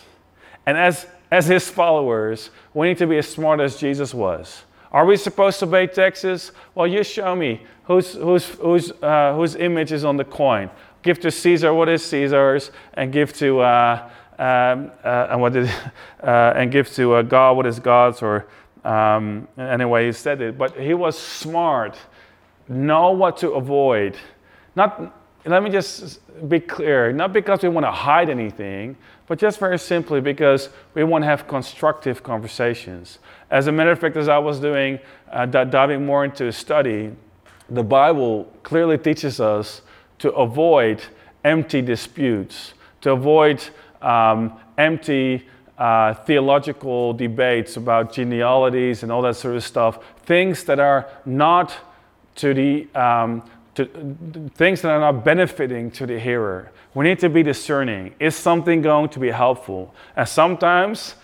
And 0.65 0.77
as, 0.77 1.05
as 1.31 1.47
his 1.47 1.69
followers, 1.69 2.49
we 2.73 2.87
need 2.87 2.97
to 2.99 3.07
be 3.07 3.17
as 3.17 3.27
smart 3.27 3.59
as 3.59 3.75
Jesus 3.75 4.13
was. 4.13 4.63
Are 4.93 5.05
we 5.05 5.17
supposed 5.17 5.59
to 5.59 5.67
pay 5.67 5.87
taxes? 5.87 6.53
Well, 6.75 6.87
you 6.87 7.03
show 7.03 7.35
me 7.35 7.61
whose, 7.83 8.13
whose, 8.13 8.47
whose, 8.47 8.91
uh, 9.01 9.33
whose 9.35 9.55
image 9.55 9.91
is 9.91 10.05
on 10.05 10.15
the 10.15 10.23
coin 10.23 10.69
give 11.01 11.19
to 11.21 11.31
Caesar 11.31 11.73
what 11.73 11.89
is 11.89 12.03
Caesar's, 12.05 12.71
and 12.93 13.11
give 13.11 13.33
to 13.33 13.59
uh, 13.59 14.09
um, 14.37 14.91
uh, 15.03 15.27
and 15.31 15.41
what 15.41 15.53
did, 15.53 15.67
uh, 16.23 16.53
and 16.55 16.71
give 16.71 16.89
to 16.95 17.15
uh, 17.15 17.21
God 17.21 17.57
what 17.57 17.65
is 17.65 17.79
God's, 17.79 18.21
or 18.21 18.47
um, 18.83 19.47
anyway 19.57 20.05
he 20.05 20.11
said 20.11 20.41
it. 20.41 20.57
But 20.57 20.79
he 20.79 20.93
was 20.93 21.17
smart, 21.17 21.97
know 22.67 23.11
what 23.11 23.37
to 23.37 23.51
avoid. 23.51 24.17
Not 24.75 25.15
let 25.45 25.63
me 25.63 25.69
just 25.69 26.19
be 26.47 26.59
clear, 26.59 27.11
not 27.11 27.33
because 27.33 27.63
we 27.63 27.69
want 27.69 27.85
to 27.85 27.91
hide 27.91 28.29
anything, 28.29 28.95
but 29.27 29.39
just 29.39 29.59
very 29.59 29.79
simply 29.79 30.21
because 30.21 30.69
we 30.93 31.03
want 31.03 31.23
to 31.23 31.27
have 31.27 31.47
constructive 31.47 32.23
conversations. 32.23 33.19
As 33.49 33.67
a 33.67 33.71
matter 33.71 33.91
of 33.91 33.99
fact, 33.99 34.17
as 34.17 34.27
I 34.27 34.37
was 34.37 34.59
doing, 34.59 34.99
uh, 35.31 35.45
diving 35.45 36.05
more 36.05 36.25
into 36.25 36.51
study, 36.51 37.11
the 37.69 37.83
Bible 37.83 38.51
clearly 38.63 38.97
teaches 38.97 39.39
us 39.39 39.81
to 40.19 40.31
avoid 40.33 41.01
empty 41.43 41.81
disputes, 41.81 42.73
to 43.01 43.11
avoid 43.11 43.63
um, 44.01 44.59
empty 44.77 45.47
uh, 45.77 46.13
theological 46.13 47.13
debates 47.13 47.77
about 47.77 48.11
genealogies 48.11 49.03
and 49.03 49.11
all 49.11 49.21
that 49.21 49.35
sort 49.35 49.55
of 49.55 49.63
stuff, 49.63 49.99
things 50.25 50.65
that 50.65 50.79
are 50.79 51.07
not 51.25 51.73
to 52.35 52.53
the 52.53 52.87
um, 52.95 53.43
to, 53.75 53.85
things 54.55 54.81
that 54.81 54.91
are 54.91 54.99
not 54.99 55.23
benefiting 55.23 55.89
to 55.91 56.05
the 56.05 56.19
hearer. 56.19 56.71
We 56.93 57.05
need 57.05 57.19
to 57.19 57.29
be 57.29 57.43
discerning. 57.43 58.13
Is 58.19 58.35
something 58.35 58.81
going 58.81 59.09
to 59.09 59.19
be 59.19 59.29
helpful? 59.29 59.93
And 60.15 60.27
sometimes, 60.27 61.15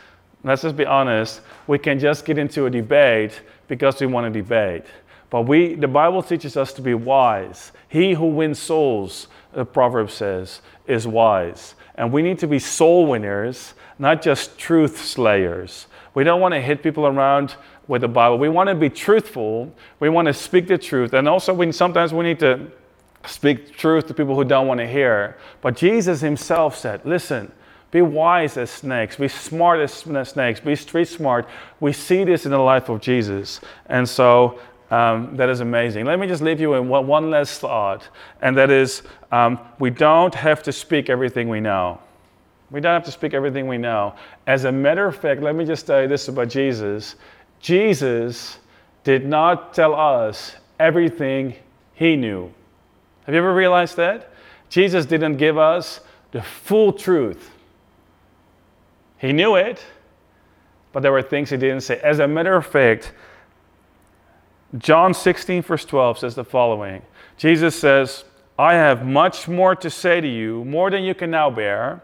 let's 0.43 0.61
just 0.61 0.77
be 0.77 0.85
honest, 0.85 1.41
we 1.67 1.79
can 1.79 1.99
just 1.99 2.23
get 2.23 2.37
into 2.37 2.65
a 2.65 2.69
debate 2.69 3.41
because 3.67 3.99
we 3.99 4.07
want 4.07 4.31
to 4.31 4.41
debate. 4.41 4.85
But 5.35 5.47
we, 5.47 5.75
the 5.75 5.89
Bible 5.89 6.23
teaches 6.23 6.55
us 6.55 6.71
to 6.71 6.81
be 6.81 6.93
wise. 6.93 7.73
He 7.89 8.13
who 8.13 8.27
wins 8.27 8.57
souls, 8.57 9.27
the 9.51 9.65
proverb 9.65 10.09
says, 10.09 10.61
is 10.87 11.05
wise. 11.05 11.75
And 11.95 12.13
we 12.13 12.21
need 12.21 12.39
to 12.39 12.47
be 12.47 12.57
soul 12.57 13.05
winners, 13.05 13.73
not 13.99 14.21
just 14.21 14.57
truth 14.57 15.03
slayers. 15.03 15.87
We 16.13 16.23
don't 16.23 16.39
want 16.39 16.53
to 16.53 16.61
hit 16.61 16.81
people 16.81 17.05
around 17.05 17.55
with 17.85 17.99
the 17.99 18.07
Bible. 18.07 18.37
We 18.37 18.47
want 18.47 18.69
to 18.69 18.75
be 18.75 18.89
truthful. 18.89 19.75
We 19.99 20.07
want 20.07 20.27
to 20.29 20.33
speak 20.33 20.67
the 20.67 20.77
truth. 20.77 21.11
And 21.11 21.27
also, 21.27 21.53
we, 21.53 21.69
sometimes 21.73 22.13
we 22.13 22.23
need 22.23 22.39
to 22.39 22.71
speak 23.25 23.75
truth 23.75 24.07
to 24.07 24.13
people 24.13 24.35
who 24.35 24.45
don't 24.45 24.67
want 24.67 24.79
to 24.79 24.87
hear. 24.87 25.35
But 25.59 25.75
Jesus 25.75 26.21
himself 26.21 26.77
said, 26.77 27.01
listen, 27.03 27.51
be 27.91 28.01
wise 28.01 28.55
as 28.55 28.69
snakes, 28.69 29.17
be 29.17 29.27
smart 29.27 29.81
as 29.81 29.91
snakes, 30.29 30.61
be 30.61 30.77
street 30.77 31.09
smart. 31.09 31.45
We 31.81 31.91
see 31.91 32.23
this 32.23 32.45
in 32.45 32.51
the 32.51 32.57
life 32.57 32.87
of 32.87 33.01
Jesus. 33.01 33.59
And 33.87 34.07
so 34.07 34.61
um, 34.91 35.35
that 35.35 35.49
is 35.49 35.61
amazing. 35.61 36.05
Let 36.05 36.19
me 36.19 36.27
just 36.27 36.41
leave 36.41 36.59
you 36.59 36.69
with 36.71 37.05
one 37.05 37.31
last 37.31 37.59
thought, 37.59 38.07
and 38.41 38.57
that 38.57 38.69
is 38.69 39.01
um, 39.31 39.59
we 39.79 39.89
don't 39.89 40.33
have 40.35 40.61
to 40.63 40.71
speak 40.71 41.09
everything 41.09 41.49
we 41.49 41.59
know. 41.59 41.99
We 42.71 42.81
don't 42.81 42.93
have 42.93 43.05
to 43.05 43.11
speak 43.11 43.33
everything 43.33 43.67
we 43.67 43.77
know. 43.77 44.15
As 44.47 44.65
a 44.65 44.71
matter 44.71 45.05
of 45.05 45.15
fact, 45.15 45.41
let 45.41 45.55
me 45.55 45.65
just 45.65 45.85
tell 45.87 46.01
you 46.01 46.07
this 46.07 46.27
about 46.27 46.49
Jesus 46.49 47.15
Jesus 47.59 48.59
did 49.03 49.25
not 49.25 49.73
tell 49.73 49.95
us 49.95 50.55
everything 50.79 51.55
he 51.93 52.15
knew. 52.15 52.51
Have 53.25 53.33
you 53.33 53.39
ever 53.39 53.53
realized 53.55 53.97
that? 53.97 54.31
Jesus 54.69 55.05
didn't 55.05 55.37
give 55.37 55.57
us 55.57 56.01
the 56.31 56.41
full 56.41 56.93
truth. 56.93 57.51
He 59.17 59.33
knew 59.33 59.55
it, 59.55 59.83
but 60.91 60.99
there 60.99 61.11
were 61.11 61.23
things 61.23 61.49
he 61.49 61.57
didn't 61.57 61.81
say. 61.81 61.99
As 62.03 62.19
a 62.19 62.27
matter 62.27 62.55
of 62.55 62.65
fact, 62.65 63.13
John 64.77 65.13
16, 65.13 65.61
verse 65.61 65.85
12 65.85 66.19
says 66.19 66.35
the 66.35 66.43
following 66.43 67.01
Jesus 67.37 67.77
says, 67.77 68.23
I 68.57 68.75
have 68.75 69.05
much 69.05 69.47
more 69.47 69.75
to 69.75 69.89
say 69.89 70.21
to 70.21 70.27
you, 70.27 70.63
more 70.63 70.89
than 70.89 71.03
you 71.03 71.13
can 71.13 71.29
now 71.29 71.49
bear. 71.49 72.01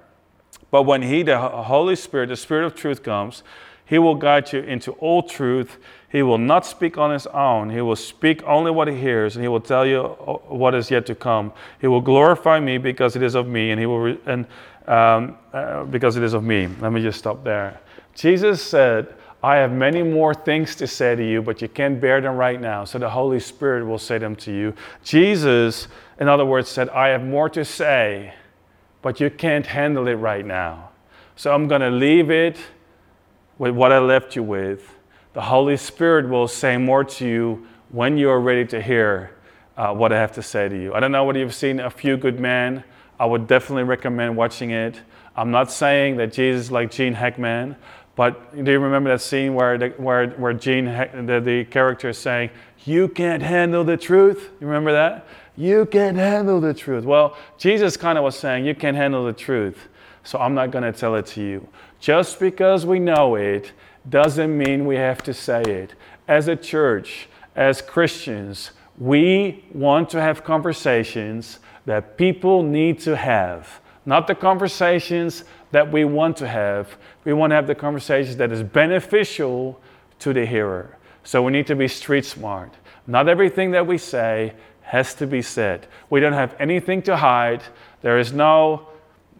But 0.70 0.84
when 0.84 1.02
He, 1.02 1.24
the 1.24 1.40
Holy 1.40 1.96
Spirit, 1.96 2.28
the 2.28 2.36
Spirit 2.36 2.66
of 2.66 2.76
truth, 2.76 3.04
comes, 3.04 3.44
He 3.86 3.98
will 3.98 4.16
guide 4.16 4.52
you 4.52 4.60
into 4.60 4.92
all 4.94 5.24
truth. 5.24 5.78
He 6.10 6.22
will 6.22 6.38
not 6.38 6.66
speak 6.66 6.98
on 6.98 7.12
His 7.12 7.28
own. 7.28 7.70
He 7.70 7.82
will 7.82 7.96
speak 7.96 8.44
only 8.44 8.72
what 8.72 8.90
He 8.90 8.96
hears, 8.96 9.36
and 9.36 9.44
He 9.44 9.48
will 9.48 9.62
tell 9.62 9.86
you 9.86 10.04
what 10.04 10.76
is 10.76 10.92
yet 10.92 11.06
to 11.06 11.16
come. 11.16 11.54
He 11.80 11.88
will 11.88 12.02
glorify 12.02 12.60
me 12.60 12.78
because 12.78 13.16
it 13.16 13.24
is 13.24 13.36
of 13.36 13.48
me, 13.48 13.72
and 13.72 13.80
He 13.80 13.86
will, 13.86 14.00
re- 14.00 14.20
and 14.26 14.46
um, 14.88 15.38
uh, 15.54 15.86
because 15.86 16.18
it 16.18 16.24
is 16.24 16.34
of 16.34 16.44
me. 16.44 16.68
Let 16.80 16.92
me 16.92 17.02
just 17.02 17.20
stop 17.20 17.44
there. 17.44 17.80
Jesus 18.14 18.62
said, 18.62 19.16
I 19.44 19.56
have 19.58 19.72
many 19.72 20.04
more 20.04 20.34
things 20.36 20.76
to 20.76 20.88
say 20.88 21.16
to 21.16 21.28
you, 21.28 21.42
but 21.42 21.62
you 21.62 21.68
can't 21.68 22.00
bear 22.00 22.22
them 22.22 22.36
right 22.36 22.62
now. 22.62 22.86
So 22.86 23.00
the 23.00 23.10
Holy 23.10 23.40
Spirit 23.40 23.86
will 23.86 23.98
say 23.98 24.20
them 24.20 24.36
to 24.38 24.52
you. 24.52 24.76
Jesus, 25.04 25.88
in 26.20 26.28
other 26.28 26.46
words, 26.46 26.70
said, 26.70 26.90
I 26.90 27.08
have 27.08 27.24
more 27.24 27.50
to 27.50 27.66
say, 27.66 28.36
but 29.02 29.20
you 29.20 29.32
can't 29.32 29.66
handle 29.66 30.08
it 30.08 30.16
right 30.16 30.46
now. 30.46 30.90
So 31.36 31.52
I'm 31.52 31.68
going 31.68 31.82
to 31.82 31.90
leave 31.90 32.30
it 32.30 32.58
with 33.58 33.74
what 33.74 33.92
I 33.92 33.98
left 33.98 34.36
you 34.36 34.44
with. 34.44 34.96
The 35.34 35.42
Holy 35.42 35.78
Spirit 35.78 36.30
will 36.30 36.48
say 36.48 36.78
more 36.78 37.04
to 37.04 37.28
you 37.28 37.68
when 37.90 38.18
you 38.18 38.30
are 38.30 38.40
ready 38.40 38.66
to 38.66 38.82
hear 38.82 39.32
uh, 39.76 39.94
what 39.94 40.12
I 40.12 40.18
have 40.18 40.34
to 40.34 40.44
say 40.44 40.70
to 40.70 40.76
you. 40.80 40.94
I 40.94 41.00
don't 41.00 41.12
know 41.12 41.24
whether 41.24 41.40
you've 41.40 41.56
seen 41.56 41.80
A 41.80 41.90
Few 41.90 42.16
Good 42.16 42.40
Men. 42.40 42.84
I 43.20 43.26
would 43.26 43.48
definitely 43.48 43.84
recommend 43.84 44.36
watching 44.36 44.72
it. 44.72 45.02
I'm 45.36 45.50
not 45.50 45.72
saying 45.72 46.18
that 46.18 46.34
Jesus 46.34 46.66
is 46.66 46.72
like 46.72 46.92
Gene 46.92 47.14
Hackman, 47.14 47.76
but 48.16 48.56
do 48.64 48.72
you 48.72 48.80
remember 48.80 49.10
that 49.10 49.22
scene 49.22 49.54
where, 49.54 49.78
the, 49.78 49.90
where, 49.98 50.30
where 50.32 50.54
Gene, 50.54 50.86
the, 50.86 51.42
the 51.44 51.66
character 51.66 52.10
is 52.10 52.18
saying, 52.18 52.50
You 52.84 53.08
can't 53.08 53.42
handle 53.42 53.84
the 53.84 53.98
truth? 53.98 54.50
You 54.60 54.68
remember 54.68 54.92
that? 54.92 55.26
You 55.56 55.86
can't 55.86 56.18
handle 56.18 56.60
the 56.60 56.74
truth. 56.74 57.06
Well, 57.06 57.38
Jesus 57.58 57.98
kind 57.98 58.18
of 58.18 58.24
was 58.24 58.38
saying, 58.38 58.66
You 58.66 58.76
can't 58.76 58.98
handle 58.98 59.26
the 59.26 59.34
truth, 59.34 59.88
so 60.24 60.40
I'm 60.40 60.54
not 60.54 60.72
going 60.72 60.84
to 60.84 60.98
tell 60.98 61.16
it 61.16 61.26
to 61.28 61.42
you. 61.42 61.68
Just 62.00 62.40
because 62.40 62.86
we 62.86 63.00
know 63.00 63.36
it 63.36 63.72
doesn't 64.10 64.58
mean 64.58 64.86
we 64.86 64.96
have 64.96 65.22
to 65.24 65.34
say 65.34 65.62
it. 65.62 65.94
As 66.28 66.48
a 66.48 66.56
church, 66.56 67.28
as 67.56 67.82
Christians, 67.82 68.72
we 68.98 69.64
want 69.74 70.10
to 70.10 70.22
have 70.22 70.44
conversations 70.44 71.60
that 71.86 72.18
people 72.18 72.64
need 72.64 73.00
to 73.00 73.16
have, 73.16 73.82
not 74.06 74.28
the 74.28 74.36
conversations 74.36 75.44
that 75.72 75.92
we 75.92 76.06
want 76.06 76.38
to 76.38 76.48
have. 76.48 76.96
We 77.24 77.34
want 77.34 77.52
to 77.52 77.56
have 77.56 77.68
the 77.68 77.76
conversations 77.76 78.38
that 78.38 78.52
is 78.52 78.64
beneficial 78.64 79.80
to 80.20 80.34
the 80.34 80.46
hearer. 80.46 80.98
So 81.24 81.42
we 81.42 81.52
need 81.52 81.68
to 81.68 81.76
be 81.76 81.88
street 81.88 82.26
smart. 82.26 82.74
Not 83.08 83.28
everything 83.28 83.72
that 83.72 83.86
we 83.86 83.98
say 83.98 84.54
has 84.82 85.14
to 85.16 85.28
be 85.28 85.42
said. 85.42 85.88
We 86.10 86.20
don't 86.20 86.34
have 86.34 86.56
anything 86.60 87.02
to 87.04 87.16
hide. 87.18 87.64
There 88.02 88.20
is 88.20 88.34
no 88.34 88.88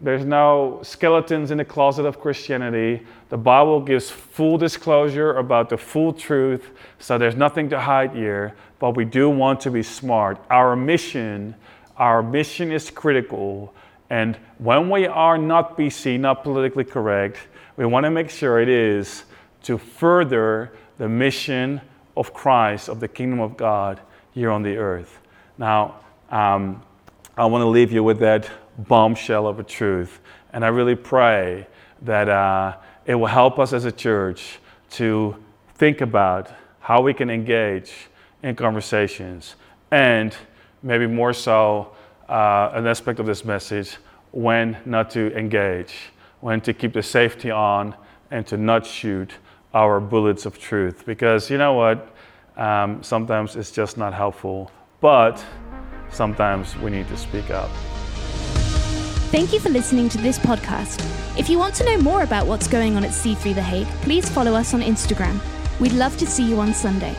there's 0.02 0.24
no 0.24 0.80
skeletons 0.82 1.52
in 1.52 1.58
the 1.58 1.64
closet 1.64 2.04
of 2.04 2.18
Christianity. 2.18 3.06
The 3.28 3.36
Bible 3.36 3.80
gives 3.80 4.10
full 4.10 4.58
disclosure 4.58 5.34
about 5.34 5.68
the 5.68 5.76
full 5.76 6.12
truth, 6.12 6.70
so 6.98 7.18
there's 7.18 7.36
nothing 7.36 7.68
to 7.70 7.78
hide 7.78 8.12
here, 8.12 8.56
but 8.80 8.96
we 8.96 9.04
do 9.04 9.30
want 9.30 9.60
to 9.60 9.70
be 9.70 9.84
smart. 9.84 10.44
Our 10.50 10.74
mission, 10.74 11.54
our 11.96 12.20
mission 12.20 12.72
is 12.72 12.90
critical, 12.90 13.72
and 14.12 14.36
when 14.58 14.90
we 14.90 15.06
are 15.06 15.38
not 15.38 15.74
PC, 15.74 16.20
not 16.20 16.42
politically 16.42 16.84
correct, 16.84 17.38
we 17.78 17.86
want 17.86 18.04
to 18.04 18.10
make 18.10 18.28
sure 18.28 18.60
it 18.60 18.68
is 18.68 19.24
to 19.62 19.78
further 19.78 20.74
the 20.98 21.08
mission 21.08 21.80
of 22.14 22.34
Christ, 22.34 22.90
of 22.90 23.00
the 23.00 23.08
kingdom 23.08 23.40
of 23.40 23.56
God 23.56 24.00
here 24.32 24.50
on 24.50 24.62
the 24.62 24.76
earth. 24.76 25.18
Now, 25.56 25.94
um, 26.28 26.82
I 27.38 27.46
want 27.46 27.62
to 27.62 27.66
leave 27.68 27.90
you 27.90 28.04
with 28.04 28.18
that 28.18 28.50
bombshell 28.76 29.46
of 29.46 29.58
a 29.58 29.62
truth. 29.62 30.20
And 30.52 30.62
I 30.62 30.68
really 30.68 30.94
pray 30.94 31.66
that 32.02 32.28
uh, 32.28 32.76
it 33.06 33.14
will 33.14 33.28
help 33.28 33.58
us 33.58 33.72
as 33.72 33.86
a 33.86 33.92
church 33.92 34.58
to 34.90 35.42
think 35.76 36.02
about 36.02 36.50
how 36.80 37.00
we 37.00 37.14
can 37.14 37.30
engage 37.30 37.94
in 38.42 38.56
conversations 38.56 39.54
and 39.90 40.36
maybe 40.82 41.06
more 41.06 41.32
so 41.32 41.94
uh, 42.32 42.70
an 42.72 42.86
aspect 42.86 43.20
of 43.20 43.26
this 43.26 43.44
message 43.44 43.98
when 44.30 44.78
not 44.86 45.10
to 45.10 45.36
engage, 45.36 45.94
when 46.40 46.62
to 46.62 46.72
keep 46.72 46.94
the 46.94 47.02
safety 47.02 47.50
on 47.50 47.94
and 48.30 48.46
to 48.46 48.56
not 48.56 48.86
shoot 48.86 49.32
our 49.74 50.00
bullets 50.00 50.46
of 50.46 50.58
truth. 50.58 51.04
Because 51.04 51.50
you 51.50 51.58
know 51.58 51.74
what? 51.74 52.14
Um, 52.56 53.02
sometimes 53.02 53.54
it's 53.56 53.70
just 53.70 53.98
not 53.98 54.14
helpful, 54.14 54.70
but 55.00 55.44
sometimes 56.10 56.74
we 56.78 56.90
need 56.90 57.06
to 57.08 57.18
speak 57.18 57.50
up. 57.50 57.70
Thank 59.30 59.52
you 59.52 59.60
for 59.60 59.68
listening 59.68 60.08
to 60.10 60.18
this 60.18 60.38
podcast. 60.38 61.06
If 61.38 61.50
you 61.50 61.58
want 61.58 61.74
to 61.76 61.84
know 61.84 61.98
more 61.98 62.22
about 62.22 62.46
what's 62.46 62.66
going 62.66 62.96
on 62.96 63.04
at 63.04 63.10
C3 63.10 63.54
The 63.54 63.62
Hague, 63.62 63.86
please 64.02 64.28
follow 64.28 64.54
us 64.54 64.72
on 64.72 64.80
Instagram. 64.80 65.38
We'd 65.80 65.92
love 65.92 66.16
to 66.18 66.26
see 66.26 66.48
you 66.48 66.60
on 66.60 66.72
Sunday. 66.72 67.14